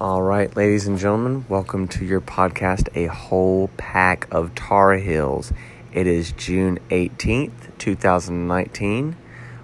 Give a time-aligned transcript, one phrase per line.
[0.00, 5.52] All right, ladies and gentlemen, welcome to your podcast, A Whole Pack of Tar Heels.
[5.92, 9.14] It is June 18th, 2019.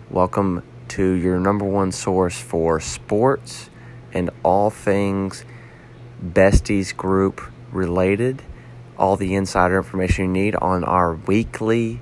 [0.09, 3.71] Welcome to your number one source for sports
[4.15, 5.45] and all things
[6.25, 7.41] Besties Group
[7.73, 8.45] related.
[8.97, 11.99] All the insider information you need on our weekly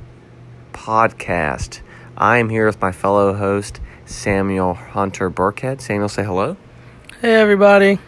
[0.75, 1.81] podcast.
[2.15, 5.81] I am here with my fellow host, Samuel Hunter Burkhead.
[5.81, 6.59] Samuel, say hello.
[7.23, 7.99] Hey everybody.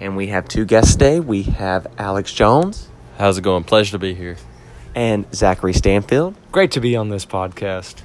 [0.00, 1.20] And we have two guests today.
[1.20, 2.88] We have Alex Jones
[3.18, 3.64] How's it going?
[3.64, 4.36] Pleasure to be here.
[4.94, 6.36] and Zachary Stanfield.
[6.52, 7.96] Great to be on this podcast.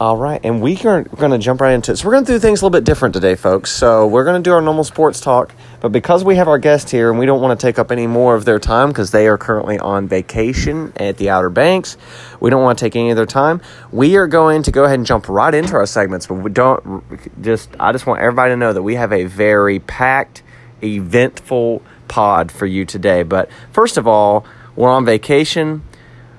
[0.00, 1.96] All right, and we are going to jump right into it.
[1.96, 3.70] So we're going to do things a little bit different today, folks.
[3.70, 6.90] So we're going to do our normal sports talk, but because we have our guest
[6.90, 9.28] here and we don't want to take up any more of their time because they
[9.28, 11.96] are currently on vacation at the Outer Banks,
[12.40, 13.60] we don't want to take any of their time.
[13.92, 17.04] We are going to go ahead and jump right into our segments, but we don't
[17.42, 17.70] just.
[17.78, 20.41] I just want everybody to know that we have a very packed,
[20.82, 23.22] eventful pod for you today.
[23.22, 24.44] But first of all,
[24.76, 25.82] we're on vacation.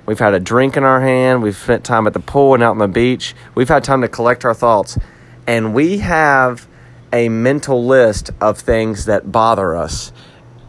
[0.06, 1.42] We've had a drink in our hand.
[1.42, 3.36] We've spent time at the pool and out on the beach.
[3.56, 4.98] We've had time to collect our thoughts.
[5.48, 6.68] And we have
[7.12, 10.12] a mental list of things that bother us.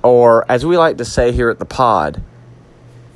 [0.03, 2.23] Or, as we like to say here at the pod,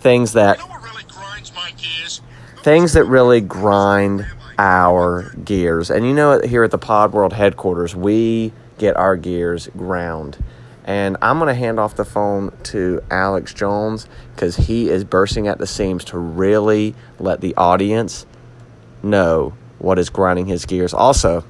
[0.00, 2.20] things that You know really grinds my gears?
[2.62, 4.27] things that really grind
[4.59, 5.91] our gears.
[5.91, 10.43] And you know, here at the Pod World headquarters, we get our gears ground.
[10.84, 15.47] And I'm going to hand off the phone to Alex Jones because he is bursting
[15.47, 18.25] at the seams to really let the audience
[19.03, 20.95] know what is grinding his gears.
[20.95, 21.45] Also,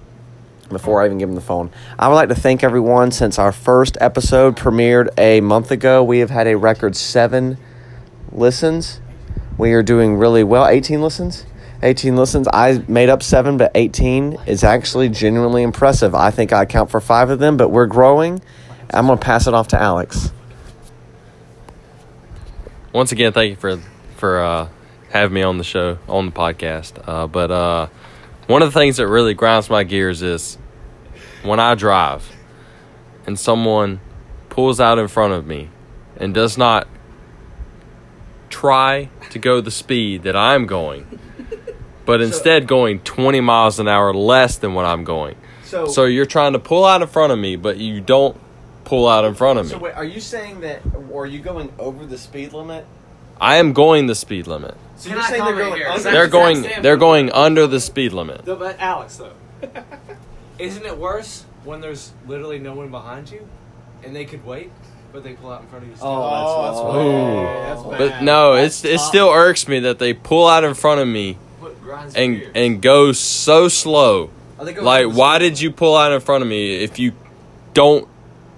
[0.69, 3.53] before I even give him the phone, I would like to thank everyone since our
[3.53, 6.03] first episode premiered a month ago.
[6.03, 7.59] We have had a record seven
[8.33, 9.01] listens.
[9.57, 10.67] We are doing really well.
[10.67, 11.47] 18 listens?
[11.83, 12.49] 18 listens.
[12.53, 16.15] I made up seven, but 18 is actually genuinely impressive.
[16.15, 18.41] I think I account for five of them, but we're growing.
[18.91, 20.33] I'm going to pass it off to Alex.
[22.93, 23.81] Once again, thank you for
[24.17, 24.69] for uh,
[25.11, 27.01] having me on the show on the podcast.
[27.07, 27.87] Uh, but uh,
[28.47, 30.59] one of the things that really grinds my gears is
[31.43, 32.29] when I drive
[33.27, 34.01] and someone
[34.49, 35.69] pulls out in front of me
[36.17, 36.89] and does not
[38.49, 41.19] try to go the speed that I'm going,
[42.09, 45.37] but instead going 20 miles an hour less than what I'm going.
[45.65, 48.35] So, So you're trying to pull out in front of me, but you don't
[48.85, 49.73] pull out in front of me.
[49.73, 50.81] So wait, are you saying that,
[51.11, 52.87] or are you going over the speed limit?
[53.39, 54.75] I am going the speed limit.
[54.97, 55.99] So Can I comment here?
[55.99, 56.85] Zach- They're Zach going Stanfield.
[56.85, 58.47] they're going under the speed limit.
[58.47, 59.35] No, but Alex though,
[60.59, 63.47] isn't it worse when there's literally no one behind you,
[64.03, 64.71] and they could wait,
[65.13, 65.97] but they pull out in front of you?
[65.97, 66.09] Still?
[66.09, 66.23] Oh,
[66.65, 67.03] that's, that's oh.
[67.03, 67.45] Ooh.
[67.67, 68.19] That's bad.
[68.19, 71.35] But no, it's it still irks me that they pull out in front of me
[71.35, 71.48] What grinds your
[71.93, 72.53] and gears?
[72.55, 74.31] and go so slow.
[74.59, 77.13] Like why did you pull out in front of me if you
[77.75, 78.09] don't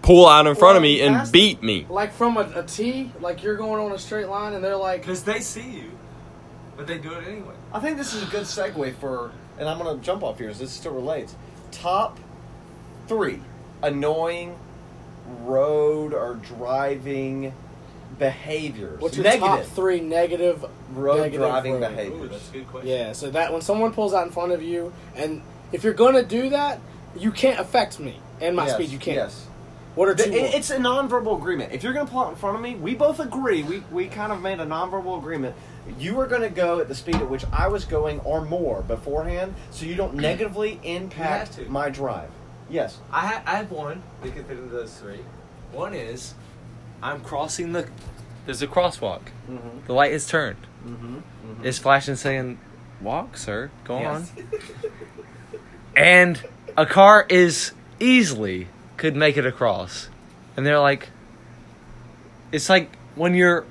[0.02, 1.86] pull out in front of me and beat me?
[1.88, 5.02] Like from a, a T, like you're going on a straight line, and they're like,
[5.02, 5.90] because they see you,
[6.76, 7.54] but they do it anyway.
[7.72, 10.48] I think this is a good segue for, and I'm going to jump off here
[10.48, 11.34] as this still relates.
[11.70, 12.18] Top
[13.06, 13.42] three
[13.82, 14.56] annoying
[15.42, 17.52] road or driving
[18.18, 19.00] behaviors.
[19.00, 22.30] "What's your Negative top three negative road driving road?" Ooh, behaviors.
[22.30, 22.88] that's a good question.
[22.90, 25.42] Yeah, so that when someone pulls out in front of you, and
[25.72, 26.80] if you're gonna do that,
[27.16, 28.90] you can't affect me and my Yes, speed.
[28.90, 29.16] You can't.
[29.16, 29.46] Yes.
[29.96, 30.30] What are two?
[30.30, 30.50] it- more?
[30.54, 31.72] it's a nonverbal agreement.
[31.72, 33.64] If you're going to pull out in front of me, we both agree.
[33.64, 35.56] We, we kind of made a nonverbal agreement.
[35.98, 38.82] You are going to go at the speed at which I was going or more
[38.82, 42.30] beforehand, so you don't negatively impact my drive.
[42.70, 42.98] Yes.
[43.12, 45.20] I, ha- I have one that can fit into those three.
[45.72, 46.34] One is
[47.02, 47.88] I'm crossing the.
[48.46, 49.22] There's a crosswalk.
[49.50, 49.86] Mm-hmm.
[49.86, 50.68] The light is turned.
[50.86, 51.64] Mm-hmm.
[51.64, 52.58] It's flashing saying,
[53.00, 53.70] "Walk, sir.
[53.84, 54.30] Go Yes.
[54.36, 55.60] on."
[55.96, 56.42] And
[56.76, 60.08] a car is easily could make it across,
[60.56, 61.08] and they're like,
[62.52, 63.64] it's like when you're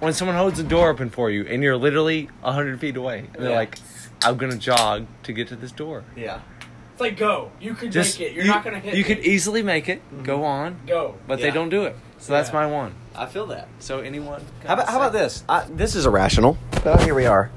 [0.00, 3.42] when someone holds the door open for you, and you're literally hundred feet away, and
[3.42, 3.56] they're Yeah.
[3.56, 3.78] like,
[4.22, 6.40] "I'm gonna jog to get to this door." Yeah.
[6.94, 7.50] It's like go.
[7.60, 8.34] You could Just make it.
[8.34, 8.94] You're you, not gonna hit.
[8.94, 9.04] You me.
[9.04, 10.00] could easily make it.
[10.22, 11.16] Go on, go.
[11.26, 11.46] but Yeah.
[11.46, 11.96] they don't do it.
[12.18, 12.94] So that's my one.
[13.16, 13.66] I feel that.
[13.80, 14.42] So anyone?
[14.64, 15.42] How about, how about this?
[15.48, 16.56] I, this is irrational.
[16.84, 17.50] But here we are.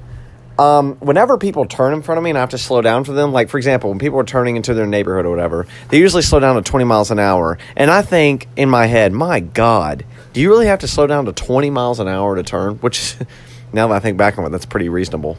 [0.58, 3.14] Um, whenever people turn in front of me and I have to slow down for
[3.14, 6.24] them, like for example, when people are turning into their neighborhood or whatever, they usually
[6.24, 7.60] slow down to 20 miles an hour.
[7.76, 10.04] And I think in my head, my God,
[10.34, 12.78] do you really have to slow down to 20 miles an hour to turn?
[12.78, 13.16] Which,
[13.74, 15.38] now that I think back on it, that's pretty reasonable.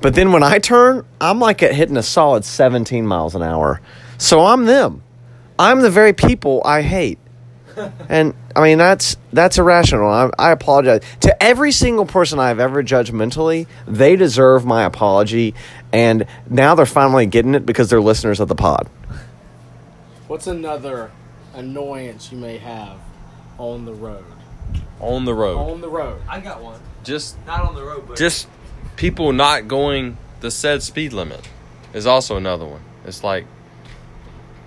[0.00, 3.80] But then when I turn, I'm like at hitting a solid 17 miles an hour.
[4.18, 5.02] So I'm them.
[5.58, 7.18] I'm the very people I hate.
[8.08, 10.08] And I mean that's that's irrational.
[10.08, 13.66] I, I apologize to every single person I've ever judged mentally.
[13.86, 15.54] They deserve my apology,
[15.92, 18.88] and now they're finally getting it because they're listeners of the pod.
[20.26, 21.10] What's another
[21.54, 22.96] annoyance you may have
[23.58, 24.24] on the road?
[25.00, 25.58] On the road.
[25.58, 26.22] On the road.
[26.28, 26.80] I got one.
[27.04, 28.48] Just Not on the road, but just
[28.96, 31.48] people not going the said speed limit
[31.92, 32.82] is also another one.
[33.04, 33.46] It's like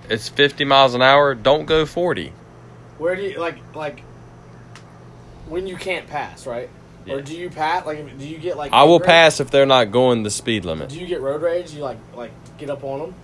[0.08, 2.32] it's 50 miles an hour, don't go 40.
[2.98, 4.02] Where do you like like
[5.48, 6.68] when you can't pass, right?
[7.08, 7.86] Or do you pass?
[7.86, 8.72] Like, do you get like?
[8.72, 9.06] I will rage?
[9.06, 10.90] pass if they're not going the speed limit.
[10.90, 11.72] Do you get road rage?
[11.72, 13.14] You like like get up on them?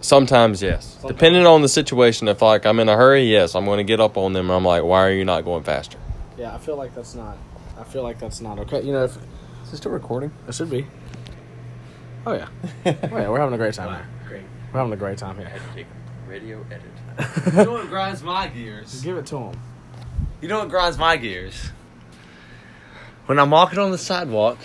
[0.00, 0.98] Sometimes yes.
[1.06, 4.00] Depending on the situation if like I'm in a hurry, yes, I'm going to get
[4.00, 5.98] up on them and I'm like, "Why are you not going faster?"
[6.36, 7.36] Yeah, I feel like that's not.
[7.78, 8.82] I feel like that's not okay.
[8.82, 9.16] You know, if
[9.70, 10.32] Is it still recording?
[10.48, 10.84] it should be.
[12.26, 12.48] Oh yeah.
[12.86, 14.08] oh yeah, we're having a great time here.
[14.26, 14.42] Great.
[14.72, 15.52] We're having a great time here.
[16.26, 16.82] Radio edit.
[17.56, 19.00] You know what grinds my gears?
[19.00, 19.60] Give it to him.
[20.40, 21.70] You know what grinds my gears?
[23.26, 24.58] When I'm walking on the sidewalk,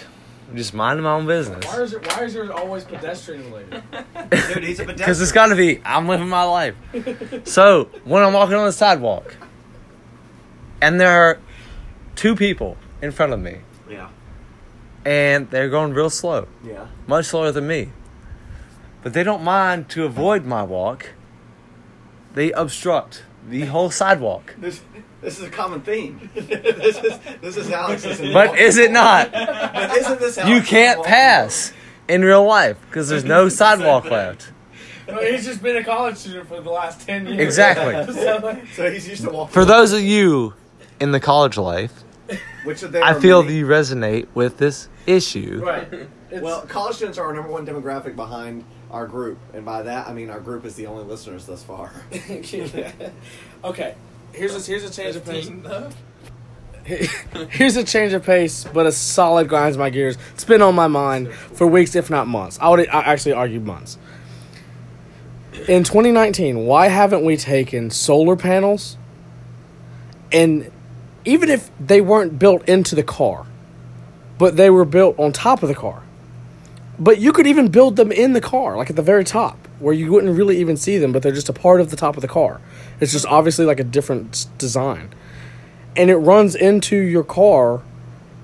[0.50, 1.63] I'm just minding my own business.
[1.68, 2.08] Why is it?
[2.08, 3.84] Why is yours always pedestrian related?
[4.31, 4.96] Dude, he's a pedestrian.
[4.98, 5.81] Because it's got to be.
[5.86, 6.74] I'm living my life.
[7.44, 9.36] so when I'm walking on the sidewalk,
[10.81, 11.40] and there are
[12.16, 14.10] two people in front of me, Yeah.
[15.06, 16.88] And they're going real slow, Yeah.
[17.07, 17.90] much slower than me,
[19.04, 21.12] but they don't mind to avoid my walk.
[22.34, 24.56] They obstruct the whole sidewalk.
[24.57, 24.81] This
[25.22, 26.30] this is a common theme.
[26.36, 28.19] this is this is Alex's.
[28.34, 29.31] But is it not?
[29.31, 31.72] But isn't this You can't pass
[32.08, 34.51] in real life because there's no sidewalk left.
[35.08, 37.40] no, he's just been a college student for the last ten years.
[37.40, 38.13] Exactly.
[38.13, 39.54] So, So he's used to walking.
[39.54, 40.54] For those of you
[41.00, 42.04] in the college life,
[42.66, 43.58] which there I feel many.
[43.58, 45.62] you resonate with this issue.
[45.63, 45.88] right.
[46.31, 50.07] It's, Well, college students are our number one demographic behind our group, and by that
[50.07, 51.94] I mean our group is the only listeners thus far.
[53.63, 53.96] okay.
[54.34, 55.50] Here's a here's a change of pace.
[57.50, 60.18] Here's a change of pace, but a solid grinds my gears.
[60.34, 62.60] It's been on my mind for weeks, if not months.
[62.60, 63.98] I would I actually argue months.
[65.68, 68.98] In 2019, why haven't we taken solar panels
[70.31, 70.72] and
[71.24, 73.46] even if they weren't built into the car,
[74.38, 76.04] but they were built on top of the car,
[77.00, 79.94] but you could even build them in the car, like at the very top, where
[79.94, 82.22] you wouldn't really even see them, but they're just a part of the top of
[82.22, 82.62] the car.
[83.00, 85.10] It's just obviously like a different design.
[85.96, 87.82] And it runs into your car,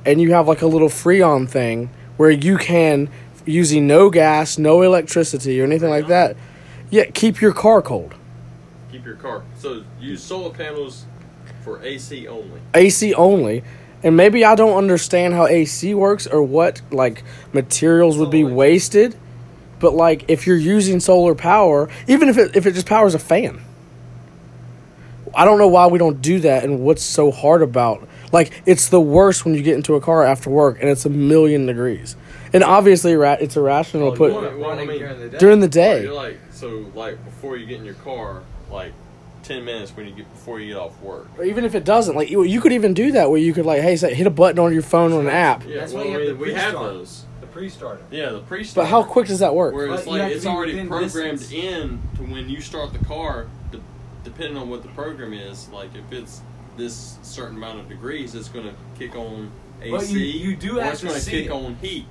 [0.05, 3.09] and you have like a little Freon thing where you can,
[3.45, 6.35] using no gas, no electricity, or anything like that,
[6.89, 8.15] yeah, keep your car cold.
[8.91, 9.43] Keep your car.
[9.57, 11.05] So use solar panels
[11.63, 12.59] for AC only.
[12.73, 13.63] AC only.
[14.03, 19.15] And maybe I don't understand how AC works or what like materials would be wasted.
[19.79, 23.19] But like if you're using solar power, even if it if it just powers a
[23.19, 23.61] fan.
[25.33, 28.89] I don't know why we don't do that and what's so hard about like it's
[28.89, 32.15] the worst when you get into a car after work and it's a million degrees.
[32.53, 34.99] And obviously ra- it's irrational to put Well, well, I mean-
[35.39, 36.03] during the Right, day.
[36.03, 38.91] You're like so like before you get in your car, like
[39.43, 41.27] ten minutes when you get before you get off work.
[41.37, 43.65] Or even if it doesn't, like you, you could even do that where you could
[43.65, 45.65] like, hey, say, hit a button on your phone on an app.
[45.67, 46.93] Yeah, That's well, why you have we, the we have pre-start.
[46.93, 47.25] those.
[47.41, 48.01] The pre-starter.
[48.11, 48.85] Yeah, the pre-starter.
[48.87, 49.73] But how quick does that work?
[49.73, 51.51] Where it's But you have like to it's be already within programmed distance.
[51.51, 53.81] in to when you start the car, de-
[54.23, 55.67] depending on what the program is.
[55.69, 56.41] Like if it's
[56.77, 59.51] this certain amount of degrees, it's going to kick on
[59.81, 59.91] AC.
[59.91, 61.51] But you- you do or have it's to gonna see kick it.
[61.51, 62.07] on heat.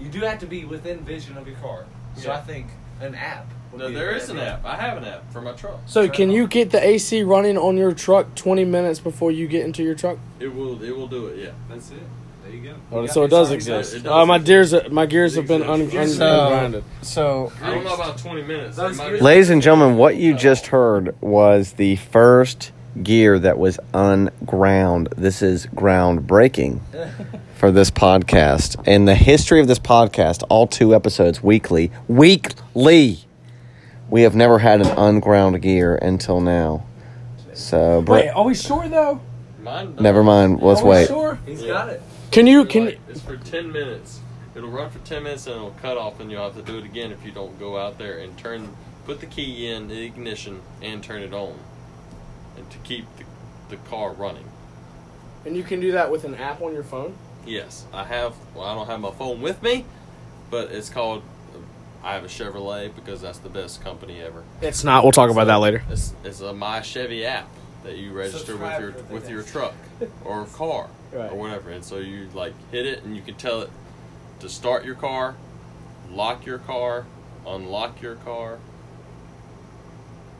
[0.00, 1.84] You do have to be within vision of your car.
[2.16, 2.38] So Yeah.
[2.38, 2.66] I think
[3.00, 3.46] an app.
[3.72, 4.52] No, be a there good is an idea.
[4.54, 4.64] app.
[4.64, 5.80] I have an app for my truck.
[5.86, 9.64] So can you get the AC running on your truck 20 minutes before you get
[9.66, 10.18] into your truck?
[10.40, 10.82] It will.
[10.82, 11.38] It will do it.
[11.44, 11.50] Yeah.
[11.68, 11.98] That's it.
[12.44, 12.74] There you go.
[12.92, 13.94] Oh, You so got it does your exist.
[13.96, 14.72] It does Uh, my exist.
[14.72, 16.18] gears, my gears have been un- un- exists.
[16.20, 16.82] ungrinded.
[17.02, 18.76] So, I don't know about twenty minutes.
[18.76, 22.70] Those It might be- ladies and gentlemen, what you just heard was the first
[23.02, 25.08] gear that was unground.
[25.18, 26.78] This is groundbreaking
[27.56, 28.86] for this podcast.
[28.86, 33.18] In the history of this podcast, all two episodes weekly, weekly,
[34.10, 36.84] we have never had an unground gear until now.
[37.54, 39.20] So, Br- Wait, are we sure though?
[39.62, 40.60] Mine, never mind.
[40.62, 41.08] Let's Are we wait.
[41.08, 41.38] sure?
[41.46, 41.68] He's Yeah.
[41.72, 42.02] got it.
[42.30, 44.20] Can you can like, it's for 10 minutes.
[44.54, 46.84] It'll run for 10 minutes and it'll cut off, and you'll have to do it
[46.84, 48.68] again if you don't go out there and turn,
[49.06, 51.54] put the key in the ignition and turn it on,
[52.56, 53.24] and to keep the,
[53.70, 54.44] the car running.
[55.44, 57.14] and you can do that with an app on your phone?
[57.46, 58.34] Yes, I have.
[58.54, 59.84] Well, I don't have my phone with me,
[60.50, 61.22] but it's called.
[62.02, 64.44] I have a Chevrolet because that's the best company ever.
[64.62, 65.02] It's not.
[65.02, 65.82] We'll talk about that later.
[65.90, 67.48] It's, it's a My Chevy app
[67.84, 69.74] that you register Subscribe with your for the with your truck
[70.24, 71.30] or car Right.
[71.30, 73.70] or whatever, and so you like hit it and you can tell it
[74.40, 75.36] to start your car,
[76.10, 77.06] lock your car,
[77.46, 78.58] unlock your car.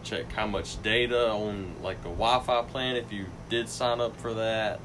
[0.02, 4.34] Check how much data on like a Wi-Fi plan if you did sign up for
[4.34, 4.78] that.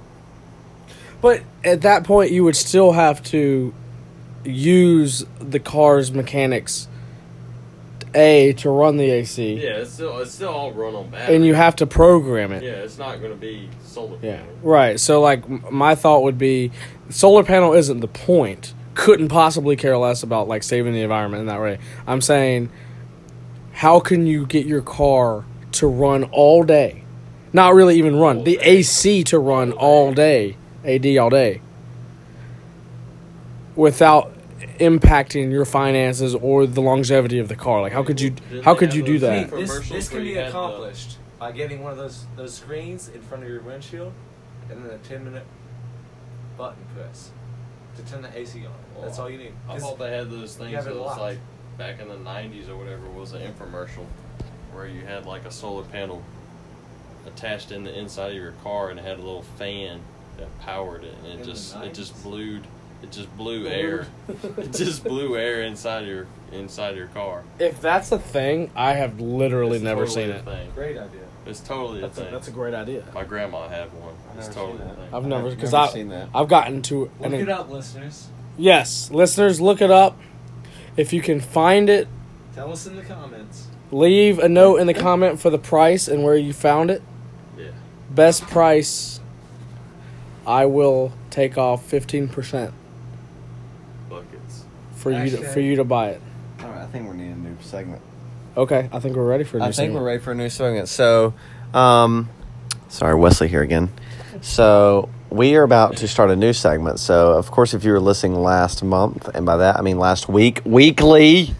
[1.22, 3.74] But at that point, you would still have to
[4.44, 6.88] use the car's mechanics
[8.16, 11.36] A to run the AC, Yeah, it's still it's still all run on battery.
[11.36, 12.64] and you have to program it.
[12.64, 14.54] yeah, it's not going to be solar Yeah, panel.
[14.64, 15.00] right.
[15.00, 16.72] So like my thought would be,
[17.10, 18.74] solar panel isn't the point.
[18.96, 21.78] Couldn't possibly care less about like saving the environment in that way.
[22.06, 22.70] I'm saying,
[23.74, 27.04] how can you get your car to run all day?
[27.54, 31.62] Not really even run the AC to run all day, AD all day,
[33.76, 34.34] without
[34.80, 37.82] impacting your finances or the longevity of the car.
[37.82, 39.52] Like how could you how could you do that?
[39.52, 43.10] This, this can be you had the- accomplished by getting one of those those screens
[43.10, 44.14] in front of your windshield,
[44.70, 45.46] and then a ten minute
[46.58, 47.32] button press
[47.98, 49.02] to turn the AC on.
[49.02, 49.54] That's all you need.
[49.68, 51.40] I thought they had those things that it was like
[51.78, 54.06] back in the '90s or whatever was an infomercial
[54.74, 56.24] where you had like a solar panel
[57.28, 60.00] attached in the inside of your car and it had a little fan
[60.38, 62.62] that powered it and it In just it just blew
[63.04, 64.08] it just blew air
[64.58, 67.44] it just blew air inside your inside your car.
[67.60, 70.46] If that's a thing, I have literally It's never totally seen a it.
[70.46, 70.72] Thing.
[70.76, 71.22] Great idea.
[71.46, 72.34] It's totally That's a a, thing.
[72.34, 73.04] that's a great idea.
[73.16, 74.14] My grandma had one.
[74.32, 74.96] I've It's totally seen a that.
[74.98, 75.14] thing.
[75.14, 76.30] I've never because never I seen that.
[76.36, 78.28] I've gotten to Look an it up, listeners.
[78.58, 80.20] yes, listeners, look it up.
[80.98, 82.08] If you can find it,
[82.54, 83.68] Tell us in the comments.
[83.92, 87.02] leave a note in the comment for the price and where you found it.
[87.58, 87.70] Yeah.
[88.10, 89.21] Best price.
[90.46, 92.74] I will take off fifteen percent
[94.10, 94.66] Buckets.
[94.96, 96.22] for you to, Hashtag- for you to buy it.
[96.62, 98.02] All right, I think we need a new segment.
[98.58, 99.58] Okay, I think we're ready for.
[99.58, 99.96] A new I think segment.
[100.02, 100.90] we're ready for a new segment.
[100.90, 101.34] So,
[101.74, 102.30] um,
[102.90, 103.90] sorry, Wesley here again.
[104.42, 107.00] So we are about to start a new segment.
[107.00, 110.28] So, of course, if you were listening last month, and by that I mean last
[110.28, 111.54] week, weekly,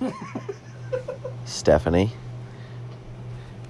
[1.46, 2.12] Stephanie,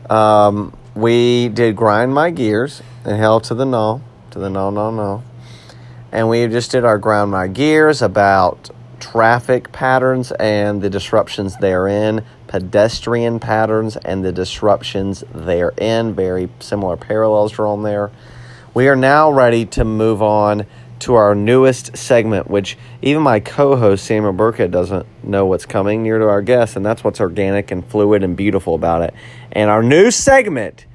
[0.09, 4.01] um, we did grind my gears and hell to the no,
[4.31, 5.23] to the no, no, no,
[6.11, 8.69] and we just did our ground my gears about
[8.99, 16.13] traffic patterns and the disruptions therein, pedestrian patterns and the disruptions therein.
[16.13, 18.11] Very similar parallels drawn there.
[18.73, 20.65] We are now ready to move on
[20.99, 26.03] to our newest segment, which even my co host Samuel Burkett doesn't know what's coming
[26.03, 29.13] near to our guests, and that's what's organic and fluid and beautiful about it.
[29.51, 30.85] And our new segment,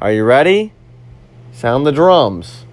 [0.00, 0.72] are you ready?
[1.52, 2.65] Sound the drums.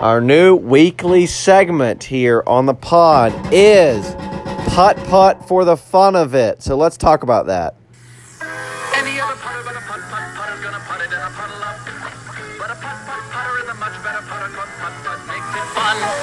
[0.00, 4.14] Our new weekly segment here on the pod is
[4.72, 6.62] Putt Putt for the fun of it.
[6.62, 7.74] So let's talk about that.
[7.76, 7.78] A
[8.96, 9.12] putt
[9.76, 10.00] putt
[10.32, 10.72] putt a a putt
[13.92, 15.36] putt a putt putt.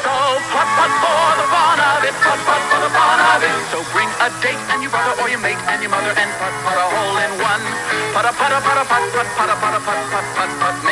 [0.01, 0.09] So
[0.49, 1.53] putt putt putt putt
[3.93, 6.81] bring a date and your brother or your mate and your mother and putt putt
[6.81, 7.61] a hole in one.
[8.17, 10.86] Putter putter putter putt putt putter putter putt putt putt putt it fun.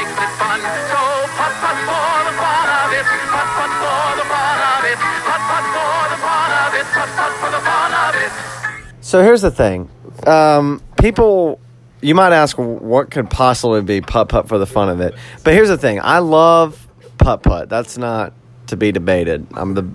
[9.01, 9.89] So here's the thing.
[10.25, 11.59] Um, people,
[12.01, 15.13] you might ask, what could possibly be putt putt for the fun of it?
[15.43, 15.99] But here's the thing.
[16.01, 16.87] I love
[17.17, 17.69] putt putt.
[17.69, 18.33] That's not
[18.67, 19.45] to be debated.
[19.53, 19.87] I'm the,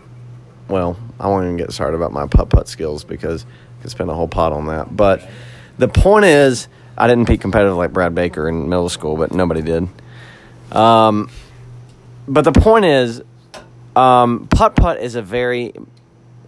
[0.68, 4.10] well, I won't even get started about my putt putt skills because I could spend
[4.10, 4.96] a whole pot on that.
[4.96, 5.28] But
[5.78, 9.62] the point is, I didn't be competitive like Brad Baker in middle school, but nobody
[9.62, 9.88] did.
[10.70, 11.30] Um,
[12.28, 13.22] but the point is,
[13.96, 15.72] um, putt putt is a very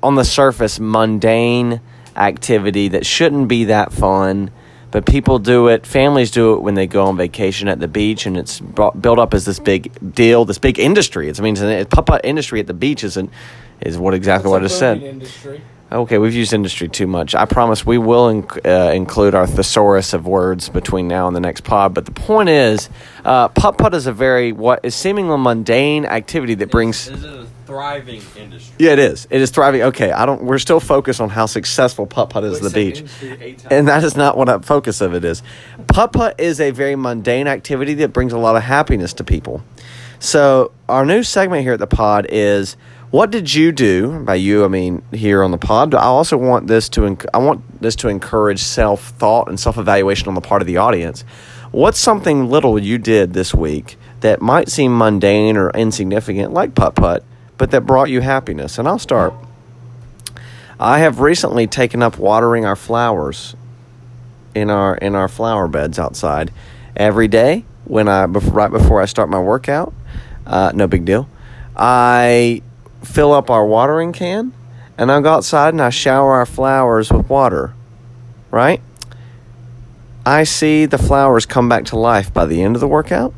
[0.03, 1.81] on the surface mundane
[2.17, 4.51] activity that shouldn't be that fun
[4.91, 8.27] but people do it families do it when they go on vacation at the beach
[8.27, 11.57] and it's brought, built up as this big deal this big industry it's, I mean
[11.57, 13.31] it's putt-putt industry at the beach isn't
[13.81, 15.63] is what exactly what I just said Industry.
[15.93, 17.35] Okay, we've used industry too much.
[17.35, 21.41] I promise we will inc- uh, include our thesaurus of words between now and the
[21.41, 21.93] next pod.
[21.93, 22.89] But the point is,
[23.27, 27.11] uh, putt putt is a very what is seemingly mundane activity that brings.
[27.11, 28.75] This is a thriving industry.
[28.79, 29.27] Yeah, it is.
[29.31, 29.83] It is thriving.
[29.83, 30.43] Okay, I don't.
[30.43, 33.03] We're still focused on how successful putt putt is at the beach,
[33.71, 35.43] and that is not what the focus of it is.
[35.87, 39.63] Putt putt is a very mundane activity that brings a lot of happiness to people.
[40.19, 42.77] So our new segment here at the pod is
[43.11, 44.21] what did you do?
[44.21, 45.95] By you, I mean here on the pod.
[45.95, 49.79] I also want this to enc- I want this to encourage self thought and self
[49.79, 51.25] evaluation on the part of the audience.
[51.73, 56.95] What's something little you did this week that might seem mundane or insignificant, like putt
[56.95, 57.25] putt,
[57.63, 58.77] but that brought you happiness?
[58.77, 59.33] And I'll start.
[60.81, 63.55] I have recently taken up watering our flowers
[64.53, 66.53] in our in our flower beds outside
[66.97, 69.95] every day when I right before I start my workout.
[70.45, 71.29] Uh, no big deal.
[71.77, 72.63] I
[73.05, 74.53] fill up our watering can
[74.99, 77.75] and I go outside and I shower our flowers with water.
[78.51, 78.83] Right?
[80.27, 83.33] I see the flowers come back to life by the end of the workout.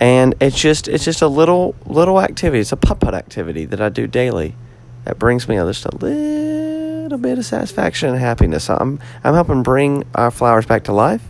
[0.00, 2.60] And it's just it's just a little little activity.
[2.60, 4.54] It's a putt putt activity that I do daily.
[5.04, 8.70] That brings me just a little bit of satisfaction and happiness.
[8.70, 11.22] I'm I'm helping bring our flowers back to life.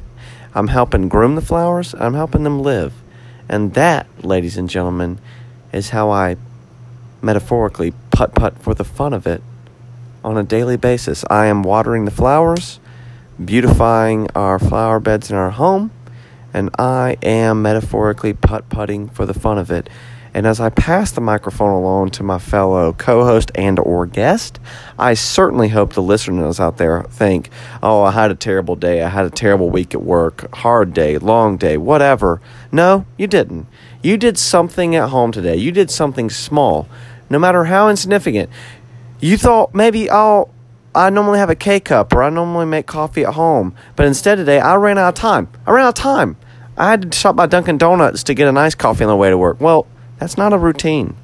[0.54, 1.94] I'm helping groom the flowers.
[1.98, 2.92] I'm helping them live.
[3.48, 5.18] And that, ladies and gentlemen,
[5.72, 6.36] is how I
[7.22, 9.42] metaphorically putt putt for the fun of it
[10.24, 11.24] on a daily basis.
[11.30, 12.80] I am watering the flowers,
[13.42, 15.90] beautifying our flower beds in our home,
[16.54, 19.88] and I am metaphorically putt putting for the fun of it.
[20.34, 24.60] And as I pass the microphone along to my fellow co-host and or guest,
[24.98, 27.48] I certainly hope the listeners out there think,
[27.82, 29.02] "Oh, I had a terrible day.
[29.02, 30.54] I had a terrible week at work.
[30.56, 32.40] Hard day, long day, whatever."
[32.70, 33.66] No, you didn't.
[34.02, 35.56] You did something at home today.
[35.56, 36.86] You did something small,
[37.30, 38.50] no matter how insignificant.
[39.20, 40.50] You thought maybe, "Oh,
[40.94, 43.74] I normally have a K cup or I normally make coffee at home.
[43.96, 45.48] But instead today, I ran out of time.
[45.66, 46.36] I ran out of time.
[46.76, 49.30] I had to stop by Dunkin' Donuts to get a nice coffee on the way
[49.30, 49.60] to work.
[49.60, 49.86] Well,
[50.18, 51.16] that's not a routine.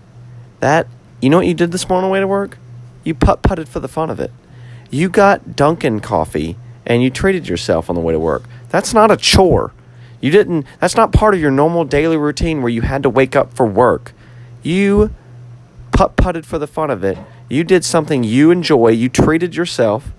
[0.60, 0.86] That,
[1.20, 2.58] you know what you did this morning on the way to work?
[3.04, 4.32] You putt putted for the fun of it.
[4.90, 6.56] You got Dunkin' coffee
[6.86, 8.44] and you treated yourself on the way to work.
[8.68, 9.72] That's not a chore.
[10.20, 13.36] You didn't, that's not part of your normal daily routine where you had to wake
[13.36, 14.12] up for work.
[14.62, 15.14] You
[15.92, 17.18] putt putted for the fun of it.
[17.48, 18.88] You did something you enjoy.
[18.88, 20.12] You treated yourself.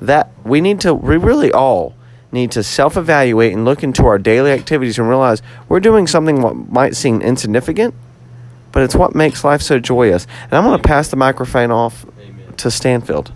[0.00, 1.94] That we need to, we really all
[2.32, 6.42] need to self evaluate and look into our daily activities and realize we're doing something
[6.42, 7.94] what might seem insignificant,
[8.72, 10.26] but it's what makes life so joyous.
[10.44, 12.04] And I'm going to pass the microphone off
[12.58, 13.32] to Stanfield.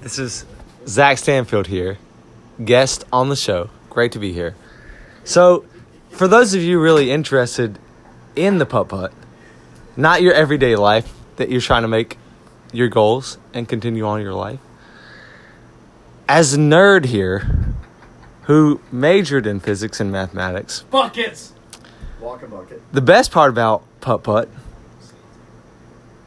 [0.00, 0.46] This is
[0.86, 1.98] Zach Stanfield here,
[2.64, 3.70] guest on the show.
[3.90, 4.56] Great to be here.
[5.24, 5.64] So,
[6.10, 7.78] for those of you really interested
[8.34, 9.12] in the putt putt,
[9.96, 12.18] not your everyday life that you're trying to make
[12.72, 14.60] your goals and continue on your life,
[16.28, 17.74] as a nerd here
[18.42, 21.52] who majored in physics and mathematics, Buckets.
[22.20, 22.82] Walk a bucket.
[22.92, 24.48] the best part about putt putt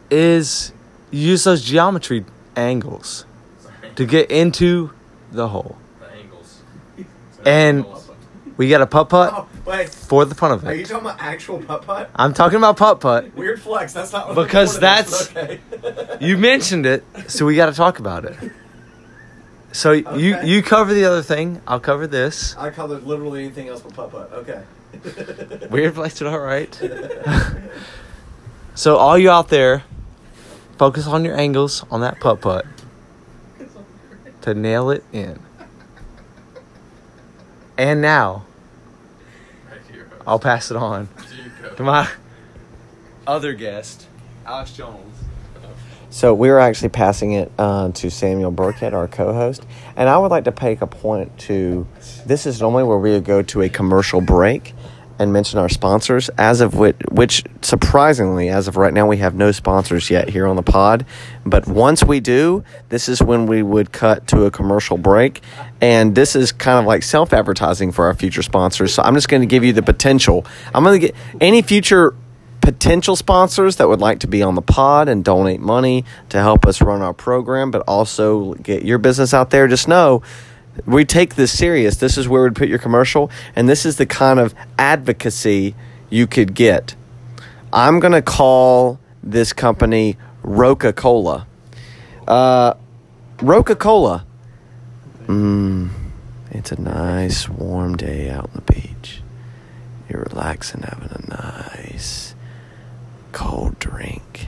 [0.09, 0.71] is
[1.11, 2.25] you use those geometry
[2.55, 3.25] angles
[3.95, 4.91] to get into
[5.31, 5.77] the hole.
[5.99, 6.61] The angles.
[7.45, 7.85] And
[8.57, 9.47] we got a putt putt oh.
[9.65, 9.89] Wait.
[9.89, 10.67] for the fun of it.
[10.67, 12.09] Are you talking about actual putt putt?
[12.15, 13.35] I'm talking about putt putt.
[13.35, 13.93] Weird flex.
[13.93, 15.59] That's not Because that's- okay.
[16.19, 18.35] You mentioned it, so we got to talk about it.
[19.73, 21.61] So you you cover the other thing.
[21.65, 22.55] I'll cover this.
[22.57, 24.31] I covered literally anything else but putt putt.
[24.33, 24.61] Okay.
[25.69, 26.73] Weird flex it all right.
[28.75, 29.83] so all you out there,
[30.77, 32.65] focus on your angles on that putt putt
[34.41, 35.39] to nail it in.
[37.77, 38.43] And now
[40.25, 41.09] I'll pass it on
[41.77, 42.09] to my
[43.25, 44.07] other guest,
[44.45, 45.15] Alex Jones.
[46.09, 50.29] So we were actually passing it uh, to Samuel Burkett, our co-host, and I would
[50.29, 51.87] like to make a point to.
[52.25, 54.73] This is normally where we would go to a commercial break
[55.21, 56.29] and mention our sponsors.
[56.29, 60.47] As of which, which surprisingly, as of right now, we have no sponsors yet here
[60.47, 61.05] on the pod.
[61.45, 65.41] But once we do, this is when we would cut to a commercial break,
[65.79, 68.95] and this is kind of like self-advertising for our future sponsors.
[68.95, 70.43] So I'm just going to give you the potential.
[70.73, 72.15] I'm going to get any future
[72.61, 76.65] potential sponsors that would like to be on the pod and donate money to help
[76.65, 80.23] us run our program, but also get your business out there, just know
[80.85, 81.97] we take this serious.
[81.97, 85.75] This is where we'd put your commercial, and this is the kind of advocacy
[86.09, 86.95] you could get.
[87.73, 91.47] I'm going to call this company Roca Cola.
[92.27, 92.73] Uh,
[93.41, 94.25] Roca Cola.
[95.25, 95.89] Mmm,
[96.51, 99.21] it's a nice warm day out on the beach.
[100.09, 102.35] You're relaxing, having a nice
[103.31, 104.47] cold drink.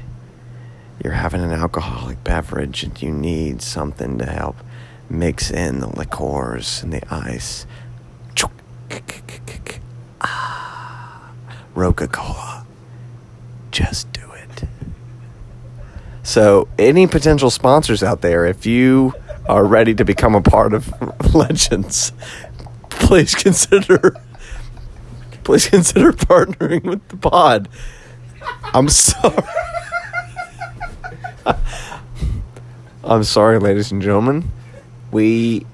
[1.03, 4.57] You're having an alcoholic beverage and you need something to help
[5.13, 7.65] mix in the liqueurs and the ice.
[10.21, 11.31] Ah,
[11.75, 12.65] Roca Cola.
[13.71, 14.63] Just do it.
[16.23, 19.13] So, any potential sponsors out there, if you
[19.47, 20.93] are ready to become a part of
[21.35, 22.13] Legends,
[22.89, 24.15] please consider
[25.43, 27.67] please consider partnering with the pod.
[28.73, 29.43] I'm sorry.
[33.03, 34.49] I'm sorry, ladies and gentlemen.
[35.13, 35.65] We,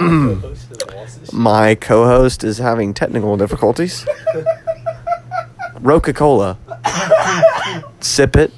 [1.32, 4.04] my co-host is having technical difficulties.
[5.80, 6.58] Roca Cola.
[8.00, 8.52] Sip it.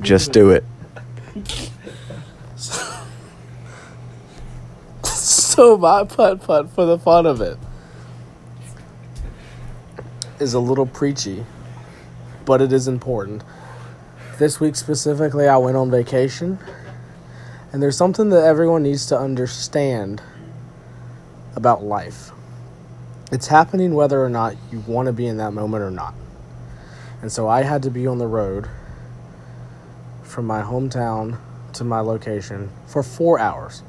[0.00, 0.64] Just do it.
[5.02, 7.58] So my putt putt for the fun of it
[10.38, 11.44] is a little preachy,
[12.46, 13.42] but it is important.
[14.38, 16.58] This week specifically, I went on vacation,
[17.72, 20.22] and there's something that everyone needs to understand
[21.54, 22.30] about life.
[23.30, 26.14] It's happening whether or not you want to be in that moment or not.
[27.22, 28.68] And so I had to be on the road
[30.22, 31.38] from my hometown
[31.74, 33.84] to my location for four hours.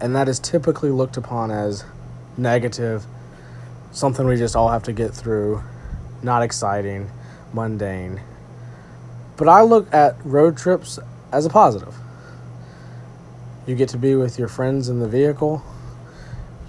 [0.00, 1.84] And that is typically looked upon as
[2.36, 3.06] negative,
[3.92, 5.62] something we just all have to get through,
[6.24, 7.08] not exciting,
[7.52, 8.20] mundane.
[9.36, 10.98] But I look at road trips
[11.30, 11.94] as a positive.
[13.66, 15.62] You get to be with your friends in the vehicle.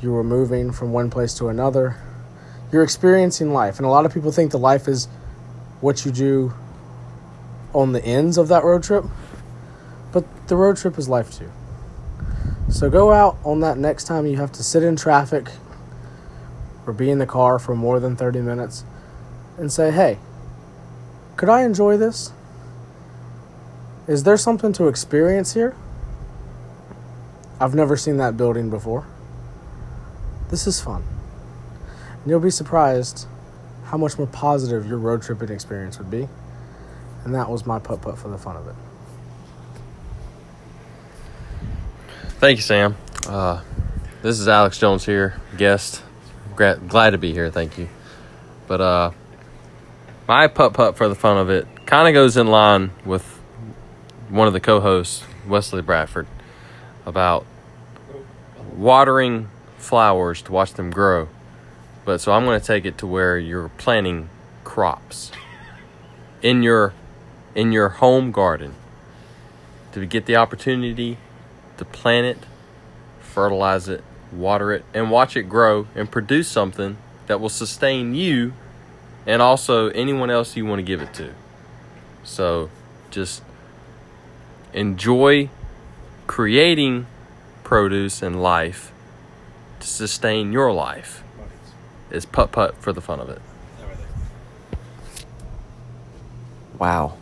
[0.01, 1.97] You are moving from one place to another.
[2.71, 3.77] You're experiencing life.
[3.77, 5.07] And a lot of people think the life is
[5.81, 6.53] what you do
[7.73, 9.05] on the ends of that road trip.
[10.11, 11.51] But the road trip is life too.
[12.69, 15.49] So go out on that next time you have to sit in traffic
[16.85, 18.83] or be in the car for more than 30 minutes
[19.57, 20.19] and say, hey,
[21.37, 22.31] could I enjoy this?
[24.07, 25.75] Is there something to experience here?
[27.63, 29.05] I've never seen that building before.
[30.49, 31.01] This is fun.
[32.21, 33.25] And you'll be surprised
[33.85, 36.27] how much more positive your road tripping experience would be.
[37.23, 38.75] And that was my putt putt for the fun of it.
[42.39, 42.97] Thank you, Sam.
[43.25, 43.61] Uh,
[44.21, 46.03] this is Alex Jones here, guest.
[46.57, 47.49] Gra- glad to be here.
[47.49, 47.87] Thank you.
[48.67, 49.11] But uh,
[50.27, 53.23] my putt putt for the fun of it kind of goes in line with
[54.27, 56.27] one of the co-hosts, Wesley Bradford,
[57.05, 57.45] about
[58.83, 61.29] watering flowers to watch them grow.
[62.03, 64.29] But so I'm going to take it to where you're planting
[64.65, 65.31] crops
[66.41, 66.93] in your
[67.55, 68.75] in your home garden
[69.93, 71.17] to get the opportunity
[71.77, 72.45] to plant it,
[73.21, 78.51] fertilize it, water it, and watch it grow and produce something that will sustain you
[79.25, 81.33] and also anyone else you want to give it to.
[82.23, 82.69] So
[83.11, 83.43] just
[84.73, 85.49] enjoy
[86.27, 87.05] creating
[87.63, 88.91] produce and life
[89.79, 91.23] to sustain your life.
[92.11, 93.41] Is putt putt for the fun of it.
[96.77, 97.17] Wow.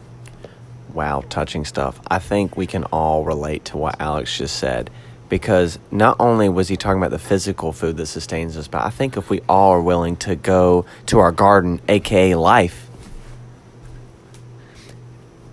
[0.93, 2.01] Wow, touching stuff.
[2.09, 4.89] I think we can all relate to what Alex just said
[5.31, 8.89] because not only was he talking about the physical food that sustains us, but I
[8.89, 12.89] think if we all are willing to go to our garden, aka life,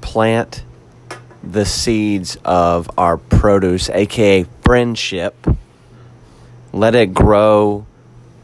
[0.00, 0.64] plant
[1.42, 5.34] the seeds of our produce, aka friendship,
[6.72, 7.86] let it grow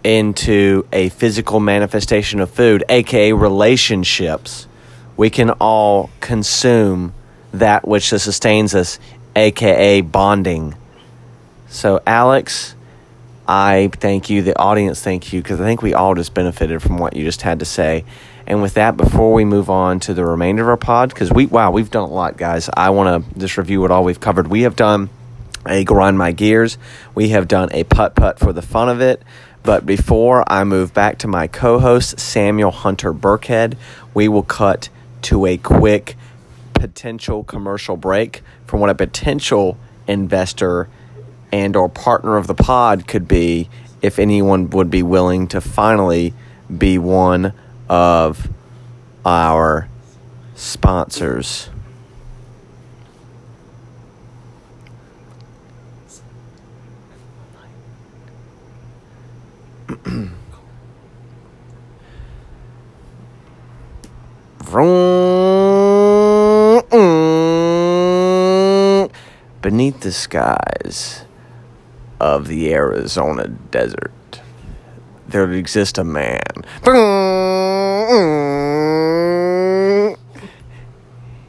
[0.03, 4.69] into a physical manifestation of food, aka relationships,
[5.17, 7.15] we can all consume
[7.53, 8.99] that which sustains us,
[9.35, 10.75] aka bonding.
[11.69, 12.75] So, Alex,
[13.47, 14.43] I thank you.
[14.43, 17.43] The audience thank you because I think we all just benefited from what you just
[17.43, 18.05] had to say.
[18.47, 21.47] And with that, before we move on to the remainder of our pod, because we
[21.47, 22.69] wow, we've done a lot, guys.
[22.75, 24.49] I want to just review what all we've covered.
[24.49, 25.09] We have done
[25.67, 26.77] a grind my gears.
[27.15, 29.23] We have done a putt putt for the fun of it.
[29.63, 33.79] But before I move back to my co-host Samuel Hunter Burkhead,
[34.13, 34.91] we will cut
[35.23, 36.17] to a quick
[36.75, 40.91] potential commercial break from what a potential investor
[41.51, 43.71] and or partner of the pod could be
[44.03, 46.35] if anyone would be willing to finally
[46.77, 47.55] be one
[47.89, 48.49] of
[49.25, 49.89] our
[50.55, 51.71] sponsors.
[69.63, 71.25] Beneath the skies
[72.21, 74.13] of the Arizona desert,
[75.35, 76.39] there exists a man.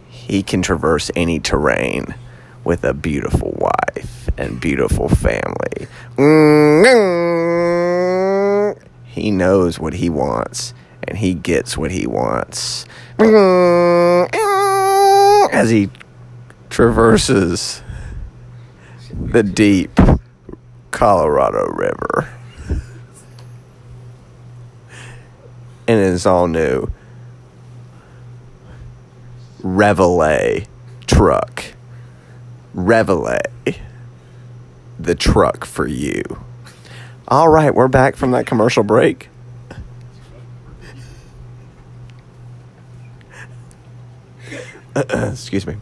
[0.09, 2.15] He can traverse any terrain
[2.63, 5.85] with a beautiful wife and beautiful family.
[9.05, 10.73] He knows what he wants
[11.07, 12.85] and he gets what he wants.
[15.51, 15.91] As he
[16.71, 17.83] traverses
[19.13, 19.99] the deep
[20.89, 22.27] Colorado River
[25.87, 26.87] in his all new
[29.63, 30.65] Reveille
[31.07, 31.63] truck.
[32.73, 33.39] Reveille,
[34.99, 36.21] the truck for you.
[37.27, 39.29] All right, we're back from that commercial break.
[44.95, 45.77] Excuse me.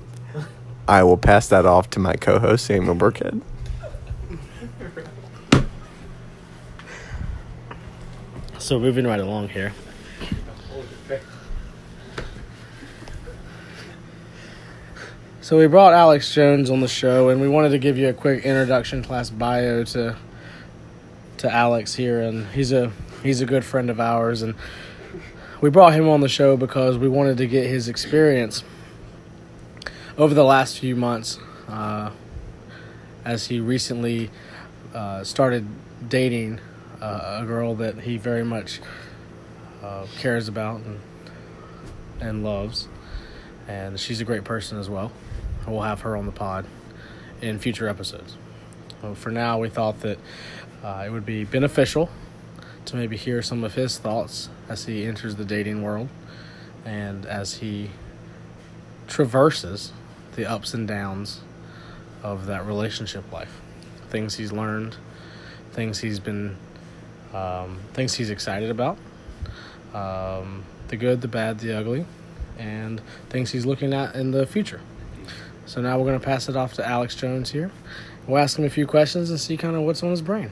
[0.88, 3.42] I will pass that off to my co host, Samuel Burkhead.
[8.60, 9.74] So moving right along here.
[15.44, 18.14] So we brought Alex Jones on the show, and we wanted to give you a
[18.14, 20.16] quick introduction class bio to
[21.36, 24.56] to Alex here, and he's a he's a good friend of ours, and
[25.60, 28.64] we brought him on the show because we wanted to get his experience
[30.18, 32.12] over the last few months uh,
[33.26, 34.32] as he recently
[34.94, 35.68] uh, started
[36.08, 36.62] dating
[37.02, 38.80] uh, a girl that he very much
[39.84, 41.02] uh, cares about and,
[42.22, 42.88] and loves.
[43.68, 45.12] And she's a great person as well.
[45.68, 46.66] We'll have her on the pod
[47.42, 48.38] in future episodes.
[49.16, 50.18] For now, we thought that
[50.84, 52.10] uh, it would be beneficial
[52.86, 56.10] to maybe hear some of his thoughts as he enters the dating world
[56.86, 57.90] and as he
[59.08, 59.92] traverses
[60.36, 61.42] the ups and downs
[62.22, 63.62] of that relationship life.
[64.10, 64.96] Things he's learned,
[65.72, 66.56] things he's been,
[67.34, 68.98] um, things he's excited about,
[69.94, 72.06] um, the good, the bad, the ugly,
[72.58, 74.82] and things he's looking at in the future.
[75.66, 77.72] So now we're going to pass it off to Alex Jones here.
[78.28, 80.52] We'll ask him a few questions and see kind of what's on his brain.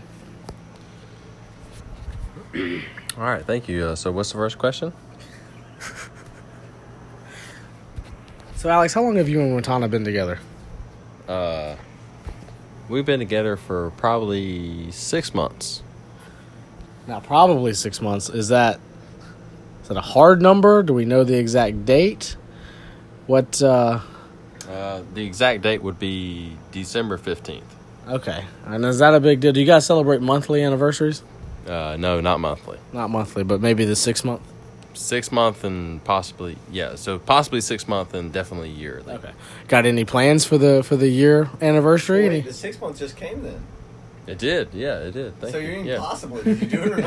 [3.18, 3.88] All right, thank you.
[3.88, 4.94] Uh, so, what's the first question?
[8.56, 10.38] So, Alex, how long have you and Montana been together?
[11.28, 11.76] Uh,
[12.90, 15.82] we've been together for probably six months.
[17.08, 18.30] Now, probably six months.
[18.30, 18.80] Is that
[19.82, 20.84] is that a hard number?
[20.84, 22.36] Do we know the exact date?
[23.26, 23.64] What?
[23.64, 24.02] uh
[24.72, 27.76] Uh, the exact date would be December fifteenth.
[28.08, 29.52] Okay, and is that a big deal?
[29.52, 31.24] Do you guys celebrate monthly anniversaries?
[31.68, 32.78] Uh, no, not monthly.
[32.94, 34.42] Not monthly, but maybe the six month.
[34.94, 36.96] Six month and possibly yeah.
[36.96, 39.14] So possibly six month and definitely yearly.
[39.14, 39.32] Okay.
[39.68, 42.28] Got any plans for the for the year anniversary?
[42.30, 43.62] Wait, the six months just came then.
[44.32, 44.70] It did.
[44.74, 45.40] Yeah, it did.
[45.40, 45.68] Thank so you.
[45.70, 45.96] you're yeah.
[45.96, 46.42] impossible.
[46.42, 46.98] Did you do it or